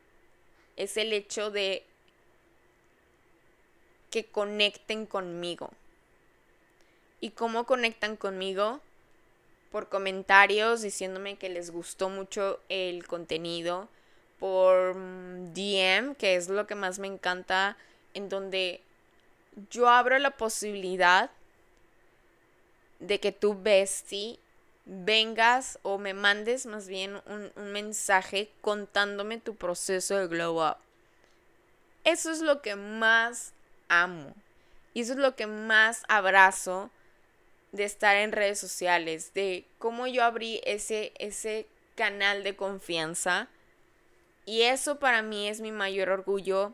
[0.78, 1.84] es el hecho de
[4.10, 5.72] que conecten conmigo.
[7.20, 8.82] ¿Y cómo conectan conmigo?
[9.72, 13.88] Por comentarios diciéndome que les gustó mucho el contenido,
[14.40, 17.78] por DM, que es lo que más me encanta,
[18.14, 18.82] en donde
[19.70, 21.30] yo abro la posibilidad
[23.00, 24.40] de que tú, Bestie,
[24.86, 30.78] vengas o me mandes más bien un, un, mensaje contándome tu proceso de glow up.
[32.04, 33.54] Eso es lo que más
[33.90, 34.34] amo.
[34.94, 36.90] Y eso es lo que más abrazo
[37.72, 43.48] de estar en redes sociales, de cómo yo abrí ese, ese canal de confianza
[44.46, 46.74] y eso para mí es mi mayor orgullo.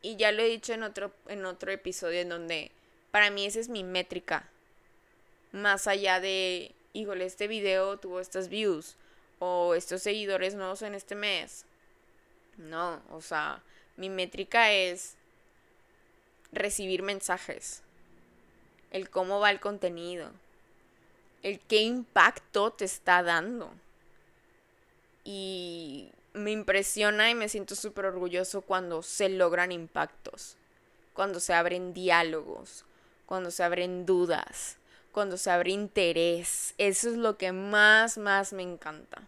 [0.00, 2.72] Y ya lo he dicho en otro, en otro episodio en donde
[3.10, 4.48] para mí esa es mi métrica.
[5.52, 8.96] Más allá de, híjole, este video tuvo estas views
[9.38, 11.64] o estos seguidores nuevos en este mes.
[12.56, 13.62] No, o sea,
[13.96, 15.16] mi métrica es
[16.52, 17.82] recibir mensajes,
[18.90, 20.30] el cómo va el contenido,
[21.42, 23.72] el qué impacto te está dando.
[25.24, 30.56] Y me impresiona y me siento súper orgulloso cuando se logran impactos,
[31.14, 32.84] cuando se abren diálogos,
[33.26, 34.76] cuando se abren dudas,
[35.12, 36.74] cuando se abre interés.
[36.78, 39.22] Eso es lo que más, más me encanta.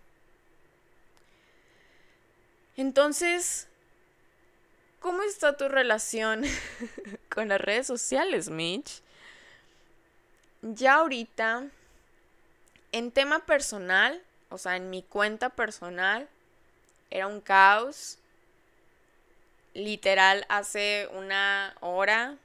[2.77, 3.69] Entonces,
[4.99, 6.43] ¿cómo está tu relación
[7.29, 9.03] con las redes sociales, Mitch?
[10.63, 11.69] Ya ahorita,
[12.91, 16.29] en tema personal, o sea, en mi cuenta personal,
[17.11, 18.19] era un caos.
[19.75, 22.37] Literal, hace una hora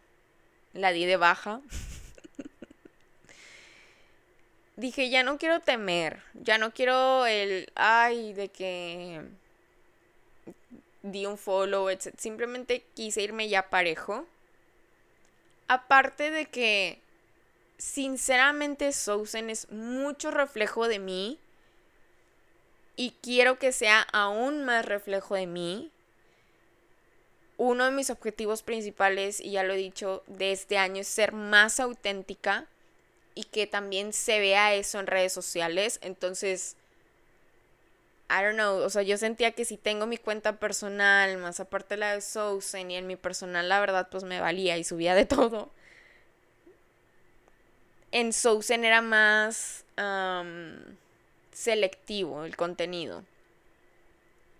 [0.73, 1.61] la di de baja.
[4.79, 9.21] Dije, ya no quiero temer, ya no quiero el, ay, de que
[11.03, 12.13] di un follow, etc.
[12.17, 14.25] Simplemente quise irme ya parejo.
[15.67, 17.01] Aparte de que,
[17.77, 21.39] sinceramente, Sousen es mucho reflejo de mí
[22.95, 25.91] y quiero que sea aún más reflejo de mí.
[27.57, 31.33] uno de mis objetivos principales, y ya lo he dicho, de este año es ser
[31.33, 32.65] más auténtica
[33.39, 35.99] y que también se vea eso en redes sociales.
[36.03, 36.75] Entonces,
[38.29, 41.95] I don't know, o sea, yo sentía que si tengo mi cuenta personal, más aparte
[41.95, 45.25] la de Sousen, y en mi personal la verdad pues me valía y subía de
[45.37, 45.69] todo.
[48.11, 49.85] En Sousen era más
[51.53, 53.23] selectivo el contenido.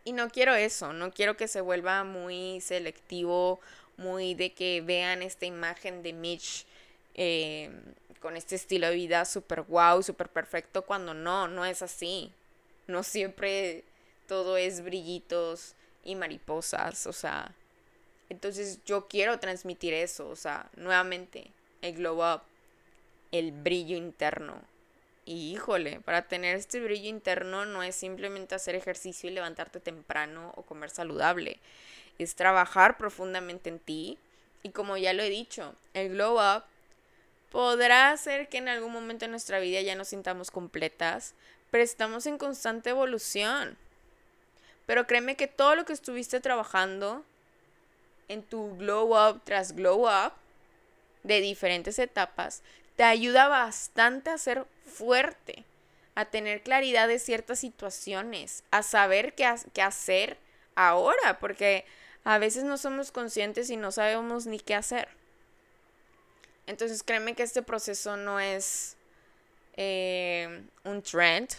[0.06, 3.60] Y no quiero eso, no quiero que se vuelva muy selectivo,
[3.98, 6.66] muy de que vean esta imagen de Mitch
[7.16, 7.70] eh,
[8.20, 12.32] con este estilo de vida súper wow, súper perfecto, cuando no, no es así.
[12.88, 13.84] No siempre
[14.28, 17.54] todo es brillitos y mariposas, o sea.
[18.30, 21.52] Entonces yo quiero transmitir eso, o sea, nuevamente,
[21.82, 22.42] el glow up,
[23.32, 24.62] el brillo interno,
[25.30, 30.54] y híjole, para tener este brillo interno no es simplemente hacer ejercicio y levantarte temprano
[30.56, 31.60] o comer saludable.
[32.18, 34.18] Es trabajar profundamente en ti.
[34.64, 36.64] Y como ya lo he dicho, el glow up
[37.52, 41.34] podrá hacer que en algún momento de nuestra vida ya nos sintamos completas,
[41.72, 43.78] pero estamos en constante evolución.
[44.86, 47.24] Pero créeme que todo lo que estuviste trabajando
[48.28, 50.34] en tu glow up tras glow up
[51.24, 52.64] de diferentes etapas
[52.96, 55.64] te ayuda bastante a ser fuerte,
[56.16, 60.38] a tener claridad de ciertas situaciones, a saber qué, qué hacer
[60.76, 61.86] ahora, porque
[62.24, 65.19] a veces no somos conscientes y no sabemos ni qué hacer.
[66.70, 68.96] Entonces créeme que este proceso no es
[69.76, 71.50] eh, un trend,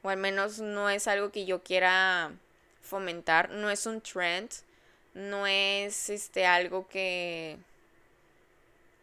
[0.00, 2.32] o al menos no es algo que yo quiera
[2.80, 4.50] fomentar, no es un trend,
[5.12, 7.58] no es este algo que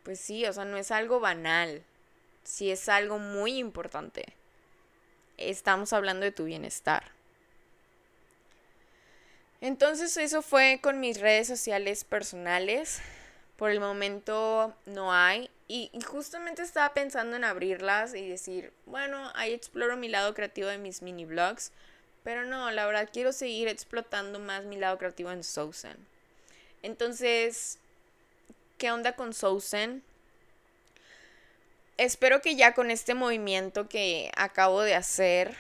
[0.02, 1.84] pues sí, o sea, no es algo banal,
[2.44, 4.34] sí es algo muy importante.
[5.38, 7.12] Estamos hablando de tu bienestar.
[9.62, 13.00] Entonces eso fue con mis redes sociales personales.
[13.62, 15.52] Por el momento no hay.
[15.68, 20.80] Y, justamente estaba pensando en abrirlas y decir, bueno, ahí exploro mi lado creativo de
[20.80, 21.72] mis mini blogs.
[22.24, 25.96] Pero no, la verdad quiero seguir explotando más mi lado creativo en Sousen.
[26.82, 27.78] Entonces,
[28.80, 30.02] ¿Qué onda con Sousen?
[31.98, 35.56] Espero que ya con este movimiento que acabo de hacer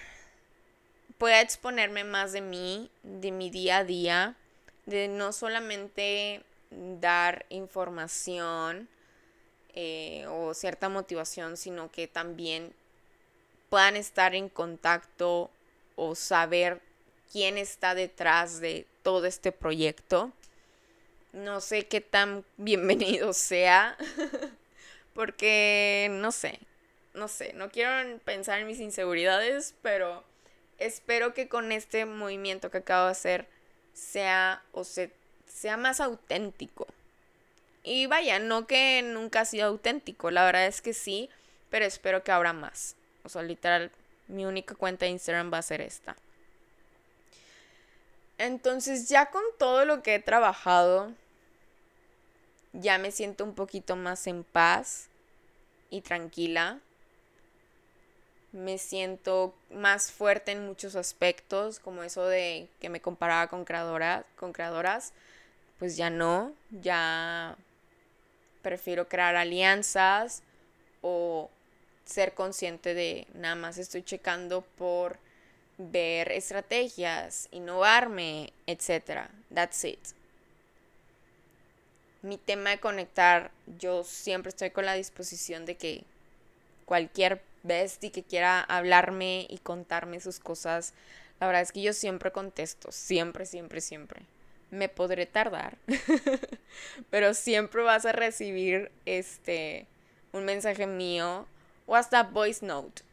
[1.19, 4.37] pueda exponerme más de mí, de mi día a día,
[4.87, 6.41] de no solamente
[6.71, 8.87] dar información
[9.73, 12.73] eh, o cierta motivación, sino que también
[13.69, 15.49] puedan estar en contacto
[15.95, 16.81] o saber
[17.31, 20.31] quién está detrás de todo este proyecto.
[21.31, 23.97] No sé qué tan bienvenido sea.
[25.13, 26.59] porque no sé.
[27.13, 27.53] No sé.
[27.53, 29.75] No quiero pensar en mis inseguridades.
[29.81, 30.23] Pero
[30.77, 33.47] espero que con este movimiento que acabo de hacer
[33.93, 35.11] sea o se,
[35.53, 36.87] sea más auténtico.
[37.83, 40.31] Y vaya, no que nunca ha sido auténtico.
[40.31, 41.29] La verdad es que sí.
[41.69, 42.95] Pero espero que ahora más.
[43.23, 43.91] O sea, literal,
[44.27, 46.15] mi única cuenta de Instagram va a ser esta.
[48.37, 51.11] Entonces ya con todo lo que he trabajado,
[52.73, 55.07] ya me siento un poquito más en paz
[55.89, 56.79] y tranquila.
[58.51, 64.25] Me siento más fuerte en muchos aspectos, como eso de que me comparaba con creadoras,
[64.35, 65.13] con creadoras.
[65.81, 67.57] Pues ya no, ya
[68.61, 70.43] prefiero crear alianzas
[71.01, 71.49] o
[72.05, 75.17] ser consciente de nada más estoy checando por
[75.77, 79.27] ver estrategias, innovarme, etc.
[79.53, 79.99] That's it
[82.21, 86.03] mi tema de conectar, yo siempre estoy con la disposición de que
[86.85, 90.93] cualquier bestie que quiera hablarme y contarme sus cosas,
[91.39, 94.21] la verdad es que yo siempre contesto, siempre, siempre, siempre.
[94.71, 95.77] Me podré tardar,
[97.09, 99.85] pero siempre vas a recibir este
[100.31, 101.45] un mensaje mío
[101.85, 103.03] o hasta voice note.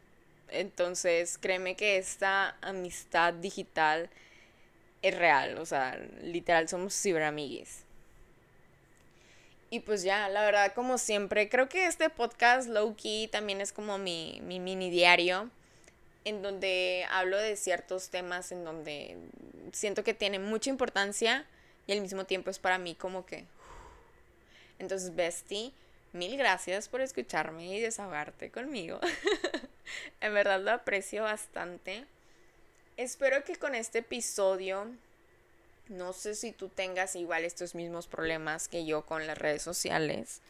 [0.49, 4.09] Entonces, créeme que esta amistad digital
[5.01, 7.83] es real, o sea, literal somos ciberamigues.
[9.69, 13.71] Y pues ya, la verdad, como siempre, creo que este podcast low key también es
[13.71, 15.51] como mi, mi mini diario,
[16.25, 19.17] en donde hablo de ciertos temas en donde
[19.71, 21.45] siento que tiene mucha importancia
[21.87, 23.45] y al mismo tiempo es para mí como que...
[24.77, 25.73] Entonces, Bestie,
[26.13, 28.99] mil gracias por escucharme y desahogarte conmigo.
[30.21, 32.05] en verdad lo aprecio bastante.
[32.95, 34.87] Espero que con este episodio
[35.89, 40.41] no sé si tú tengas igual estos mismos problemas que yo con las redes sociales.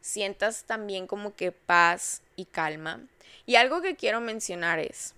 [0.00, 3.00] Sientas también como que paz y calma.
[3.46, 5.14] Y algo que quiero mencionar es,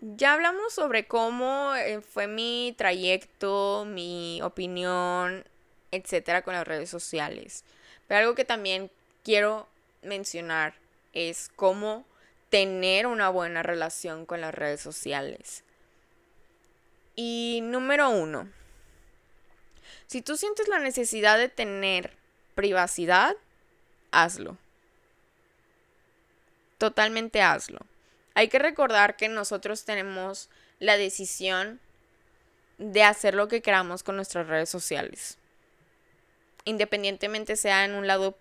[0.00, 5.44] ya hablamos sobre cómo eh, fue mi trayecto, mi opinión,
[5.90, 7.64] etcétera, con las redes sociales.
[8.06, 8.90] Pero algo que también
[9.24, 9.68] quiero
[10.02, 10.74] mencionar
[11.12, 12.04] es cómo
[12.50, 15.64] tener una buena relación con las redes sociales.
[17.16, 18.48] Y número uno,
[20.06, 22.17] si tú sientes la necesidad de tener
[22.58, 23.36] privacidad,
[24.10, 24.56] hazlo.
[26.76, 27.78] Totalmente hazlo.
[28.34, 30.48] Hay que recordar que nosotros tenemos
[30.80, 31.78] la decisión
[32.78, 35.38] de hacer lo que queramos con nuestras redes sociales.
[36.64, 38.36] Independientemente sea en un lado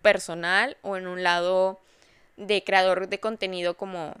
[0.00, 1.78] personal o en un lado
[2.38, 4.14] de creador de contenido como,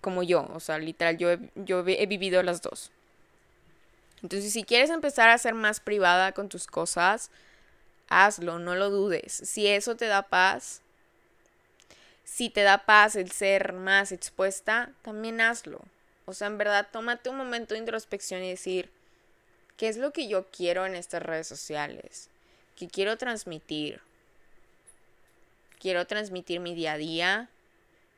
[0.00, 0.50] como yo.
[0.52, 2.90] O sea, literal, yo yo he vivido las dos.
[4.20, 7.30] Entonces, si quieres empezar a ser más privada con tus cosas,
[8.08, 9.32] hazlo, no lo dudes.
[9.32, 10.82] Si eso te da paz,
[12.24, 15.80] si te da paz el ser más expuesta, también hazlo.
[16.24, 18.90] O sea, en verdad, tómate un momento de introspección y decir,
[19.76, 22.28] ¿qué es lo que yo quiero en estas redes sociales?
[22.74, 24.00] ¿Qué quiero transmitir?
[25.78, 27.48] Quiero transmitir mi día a día.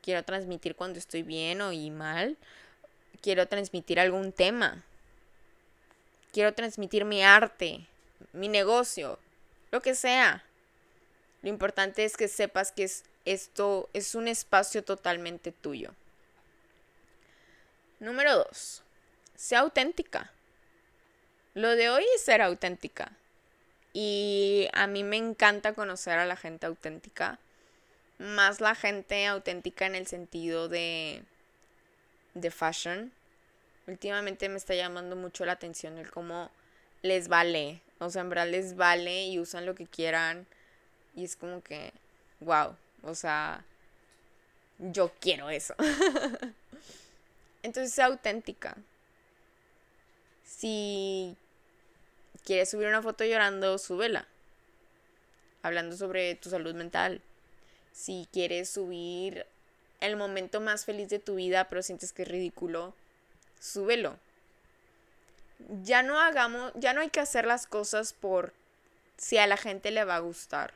[0.02, 2.36] Quiero transmitir cuando estoy bien o y mal.
[3.20, 4.84] Quiero transmitir algún tema.
[6.32, 7.86] Quiero transmitir mi arte,
[8.32, 9.18] mi negocio,
[9.70, 10.44] lo que sea.
[11.42, 15.94] Lo importante es que sepas que es, esto es un espacio totalmente tuyo.
[18.00, 18.82] Número dos,
[19.34, 20.32] sea auténtica.
[21.54, 23.12] Lo de hoy es ser auténtica.
[23.92, 27.38] Y a mí me encanta conocer a la gente auténtica.
[28.18, 31.22] Más la gente auténtica en el sentido de,
[32.34, 33.12] de fashion
[33.88, 36.50] últimamente me está llamando mucho la atención el cómo
[37.02, 37.80] les vale.
[38.00, 40.46] O sea, en les vale y usan lo que quieran.
[41.14, 41.92] Y es como que,
[42.40, 42.76] wow.
[43.02, 43.64] O sea,
[44.78, 45.74] yo quiero eso.
[47.62, 48.76] Entonces, sea auténtica.
[50.44, 51.36] Si
[52.44, 54.26] quieres subir una foto llorando, súbela.
[55.62, 57.20] Hablando sobre tu salud mental.
[57.92, 59.44] Si quieres subir
[60.00, 62.94] el momento más feliz de tu vida, pero sientes que es ridículo,
[63.60, 64.18] súbelo.
[65.82, 68.52] Ya no hagamos, ya no hay que hacer las cosas por
[69.16, 70.72] si a la gente le va a gustar.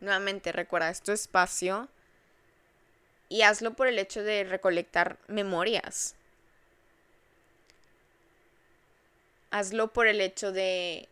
[0.00, 1.88] Nuevamente, recuerda, es tu espacio
[3.28, 6.16] y hazlo por el hecho de recolectar memorias.
[9.50, 11.08] Hazlo por el hecho de,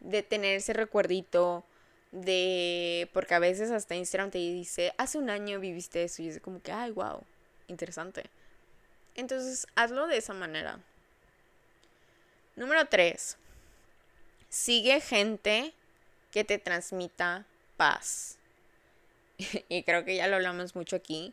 [0.00, 1.64] de tener ese recuerdito,
[2.10, 3.08] de...
[3.12, 6.60] Porque a veces hasta Instagram te dice, hace un año viviste eso y es como
[6.60, 7.22] que, ay, wow,
[7.68, 8.24] interesante.
[9.14, 10.80] Entonces, hazlo de esa manera.
[12.56, 13.36] Número 3.
[14.48, 15.72] Sigue gente
[16.30, 17.46] que te transmita
[17.76, 18.38] paz.
[19.68, 21.32] y creo que ya lo hablamos mucho aquí.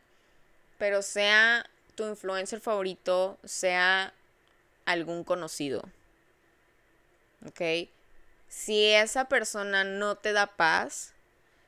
[0.77, 4.13] Pero sea tu influencer favorito, sea
[4.85, 5.83] algún conocido.
[7.45, 7.89] ¿Ok?
[8.47, 11.13] Si esa persona no te da paz,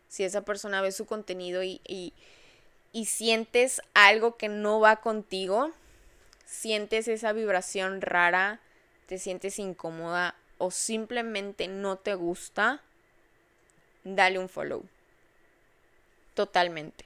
[0.08, 2.14] si esa persona ve su contenido y, y,
[2.92, 5.72] y sientes algo que no va contigo,
[6.46, 8.60] sientes esa vibración rara,
[9.12, 12.82] te sientes incómoda o simplemente no te gusta,
[14.06, 14.86] dale un follow.
[16.34, 17.04] Totalmente.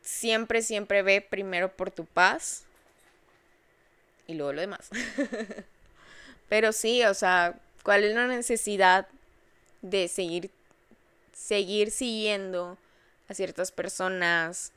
[0.00, 2.64] Siempre, siempre ve primero por tu paz
[4.26, 4.88] y luego lo demás.
[6.48, 9.06] Pero sí, o sea, ¿cuál es la necesidad
[9.82, 10.50] de seguir,
[11.34, 12.78] seguir siguiendo
[13.28, 14.72] a ciertas personas?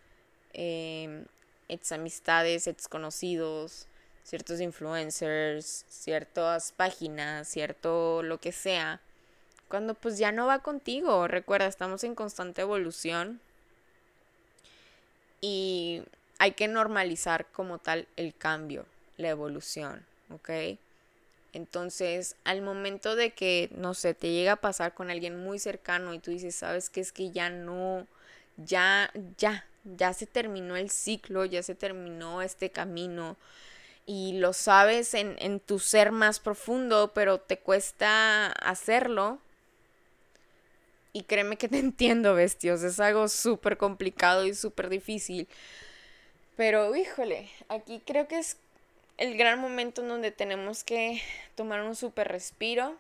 [0.52, 1.24] Eh,
[1.70, 3.88] ex amistades, ex conocidos,
[4.30, 9.02] ciertos influencers, ciertas páginas, cierto lo que sea,
[9.68, 11.28] cuando pues ya no va contigo.
[11.28, 13.42] Recuerda, estamos en constante evolución
[15.42, 16.04] y
[16.38, 18.86] hay que normalizar como tal el cambio,
[19.18, 20.78] la evolución, ¿ok?
[21.54, 26.14] Entonces, al momento de que, no sé, te llega a pasar con alguien muy cercano
[26.14, 28.06] y tú dices, sabes que es que ya no,
[28.58, 33.36] ya, ya, ya se terminó el ciclo, ya se terminó este camino
[34.10, 39.38] y lo sabes en, tu ser más profundo, pero te cuesta hacerlo.
[41.14, 45.48] Y créeme que te entiendo, bestios, es algo súper complicado y súper difícil.
[46.58, 48.58] Pero, híjole, aquí creo que es
[49.18, 51.22] el gran momento en donde tenemos que
[51.54, 52.96] tomar un súper respiro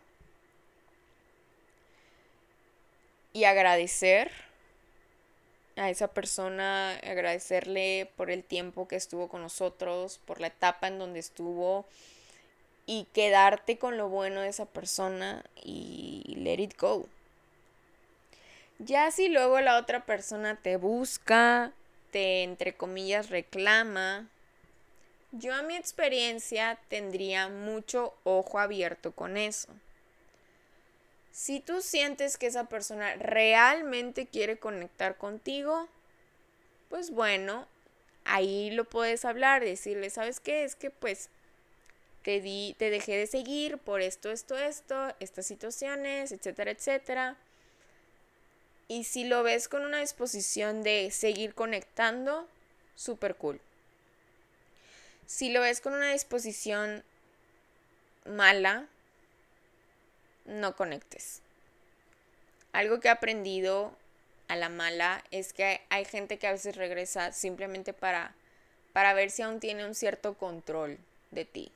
[3.33, 4.31] y agradecer
[5.79, 10.99] a esa persona, agradecerle por el tiempo que estuvo con nosotros, por la etapa en
[10.99, 11.85] donde estuvo
[12.85, 17.07] y quedarte con lo bueno de esa persona y let it go.
[18.79, 21.73] Ya si luego la otra persona te busca
[22.11, 24.27] te, entre comillas, reclama,
[25.31, 29.69] yo a mi experiencia tendría mucho ojo abierto con eso.
[31.31, 35.87] Si tú sientes que esa persona realmente quiere conectar contigo,
[36.89, 37.67] pues bueno,
[38.25, 40.63] ahí lo puedes hablar, decirle, ¿sabes qué?
[40.63, 41.29] Es que pues
[42.23, 47.37] te di, te dejé de seguir por esto, esto, esto, estas situaciones, etcétera, etcétera.
[48.87, 52.47] Y si lo ves con una disposición de seguir conectando,
[52.95, 53.61] súper cool.
[55.27, 57.03] Si lo ves con una disposición
[58.25, 58.87] mala,
[60.45, 61.41] no conectes.
[62.71, 63.95] Algo que he aprendido
[64.47, 68.33] a la mala es que hay gente que a veces regresa simplemente para,
[68.93, 70.97] para ver si aún tiene un cierto control
[71.31, 71.71] de ti.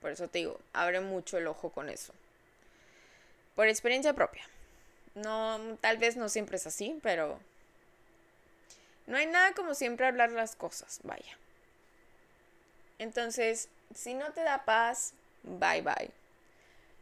[0.00, 2.12] Por eso te digo, abre mucho el ojo con eso.
[3.54, 4.44] Por experiencia propia.
[5.14, 7.40] No, tal vez no siempre es así, pero
[9.06, 11.38] no hay nada como siempre hablar las cosas, vaya.
[12.98, 16.10] Entonces, si no te da paz, bye bye.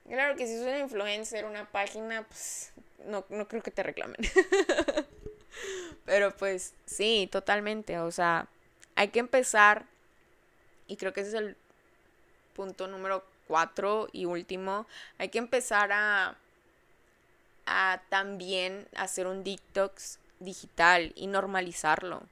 [0.09, 2.73] Claro que si es una influencer, una página, pues
[3.07, 4.17] no, no creo que te reclamen.
[6.05, 7.99] Pero pues sí, totalmente.
[7.99, 8.49] O sea,
[8.97, 9.87] hay que empezar,
[10.87, 11.57] y creo que ese es el
[12.55, 14.87] punto número cuatro y último,
[15.19, 16.37] hay que empezar a,
[17.67, 22.23] a también hacer un detox digital y normalizarlo.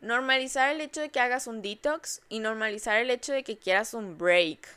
[0.00, 3.94] Normalizar el hecho de que hagas un detox y normalizar el hecho de que quieras
[3.94, 4.68] un break.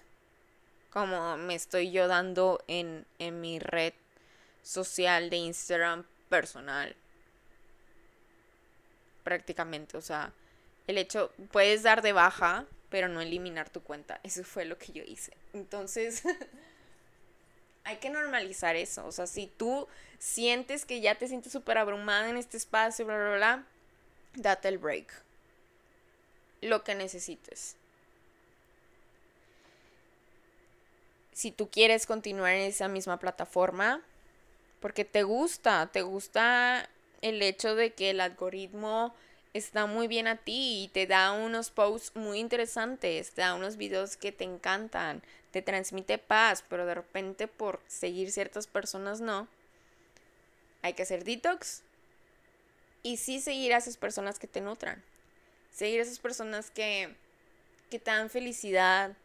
[0.98, 3.94] Como me estoy yo dando en, en mi red
[4.64, 6.96] social de Instagram personal.
[9.24, 10.34] Prácticamente, o sea,
[10.88, 14.20] el hecho, puedes dar de baja, pero no eliminar tu cuenta.
[14.24, 15.38] Eso fue lo que yo hice.
[15.54, 16.24] Entonces,
[17.84, 19.06] hay que normalizar eso.
[19.06, 19.88] O sea, si tú
[20.18, 23.64] sientes que ya te sientes súper abrumada en este espacio, bla, bla, bla,
[24.34, 25.14] date el break.
[26.62, 27.76] Lo que necesites.
[31.38, 34.02] Si tú quieres continuar en esa misma plataforma,
[34.80, 36.90] porque te gusta, te gusta
[37.22, 39.14] el hecho de que el algoritmo
[39.54, 43.78] está muy bien a ti y te da unos posts muy interesantes, te da unos
[43.78, 45.22] videos que te encantan,
[45.52, 49.48] te transmite paz, pero de repente por seguir ciertas personas no.
[50.82, 51.84] Hay que hacer detox
[53.04, 55.04] y sí seguir a esas personas que te nutran.
[55.72, 57.14] Seguir a esas personas que,
[57.92, 59.16] que te dan felicidad,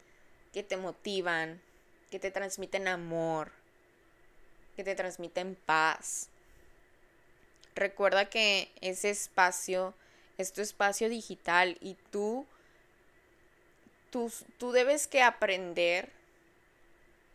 [0.53, 1.59] que te motivan,
[2.13, 3.51] que te transmiten amor,
[4.75, 6.29] que te transmiten paz.
[7.73, 9.95] Recuerda que ese espacio
[10.37, 12.45] es tu espacio digital y tú,
[14.11, 16.11] tú, tú debes que aprender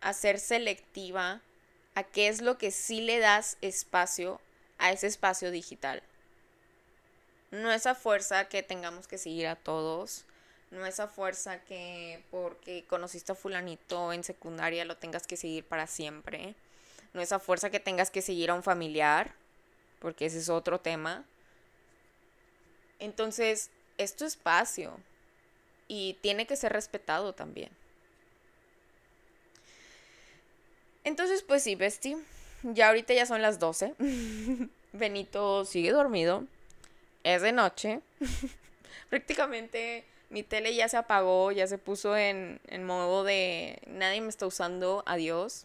[0.01, 1.41] a ser selectiva
[1.97, 4.41] a qué es lo que sí le das espacio
[4.79, 6.05] a ese espacio digital.
[7.51, 10.25] No esa fuerza que tengamos que seguir a todos.
[10.71, 15.87] No esa fuerza que porque conociste a fulanito en secundaria lo tengas que seguir para
[15.87, 16.55] siempre.
[17.15, 19.35] No esa fuerza que tengas que seguir a un familiar,
[19.99, 21.25] porque ese es otro tema.
[22.99, 24.99] Entonces, es tu espacio
[25.87, 27.71] y tiene que ser respetado también.
[31.05, 32.19] Entonces, pues sí, Bestie,
[32.63, 33.95] ya ahorita ya son las 12.
[34.93, 36.47] Benito sigue dormido
[37.35, 38.01] es de noche.
[39.11, 44.29] Prácticamente mi tele ya se apagó, ya se puso en, en modo de nadie me
[44.29, 45.65] está usando, adiós.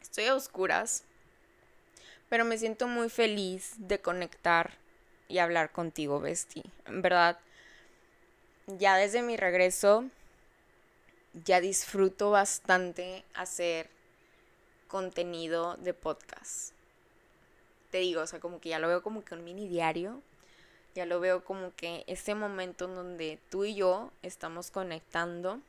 [0.00, 1.04] Estoy a oscuras,
[2.28, 4.72] pero me siento muy feliz de conectar
[5.28, 6.62] y hablar contigo, Besti.
[6.86, 7.38] En verdad,
[8.66, 10.04] ya desde mi regreso,
[11.44, 13.88] ya disfruto bastante hacer
[14.88, 16.72] contenido de podcast.
[17.90, 20.20] Te digo, o sea, como que ya lo veo como que un mini diario
[20.94, 25.60] ya lo veo como que este momento en donde tú y yo estamos conectando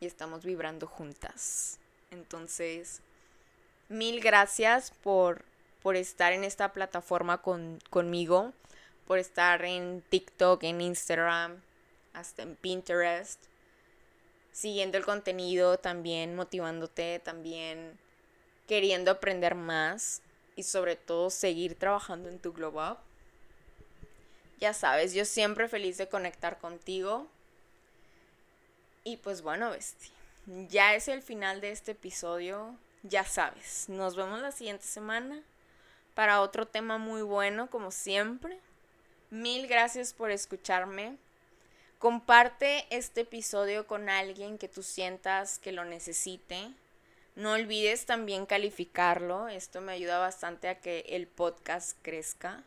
[0.00, 1.78] y estamos vibrando juntas.
[2.10, 3.00] Entonces,
[3.88, 5.44] mil gracias por,
[5.82, 8.52] por estar en esta plataforma con, conmigo,
[9.06, 11.62] por estar en TikTok, en Instagram,
[12.12, 13.40] hasta en Pinterest,
[14.52, 17.98] siguiendo el contenido, también motivándote, también
[18.66, 20.20] queriendo aprender más
[20.56, 23.07] y sobre todo seguir trabajando en tu glow up.
[24.58, 27.28] Ya sabes, yo siempre feliz de conectar contigo.
[29.04, 30.12] Y pues bueno, bestia,
[30.68, 32.74] ya es el final de este episodio.
[33.04, 35.42] Ya sabes, nos vemos la siguiente semana
[36.14, 38.58] para otro tema muy bueno, como siempre.
[39.30, 41.16] Mil gracias por escucharme.
[41.98, 46.72] Comparte este episodio con alguien que tú sientas que lo necesite.
[47.36, 49.46] No olvides también calificarlo.
[49.46, 52.64] Esto me ayuda bastante a que el podcast crezca.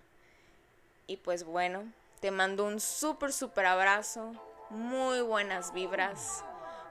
[1.12, 1.91] Y pues bueno,
[2.22, 4.32] te mando un súper, súper abrazo,
[4.70, 6.45] muy buenas vibras,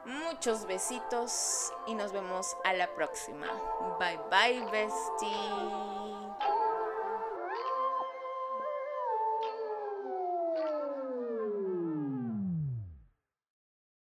[0.04, 3.46] muchos besitos y nos vemos a la próxima.
[3.98, 5.99] Bye bye, bestie.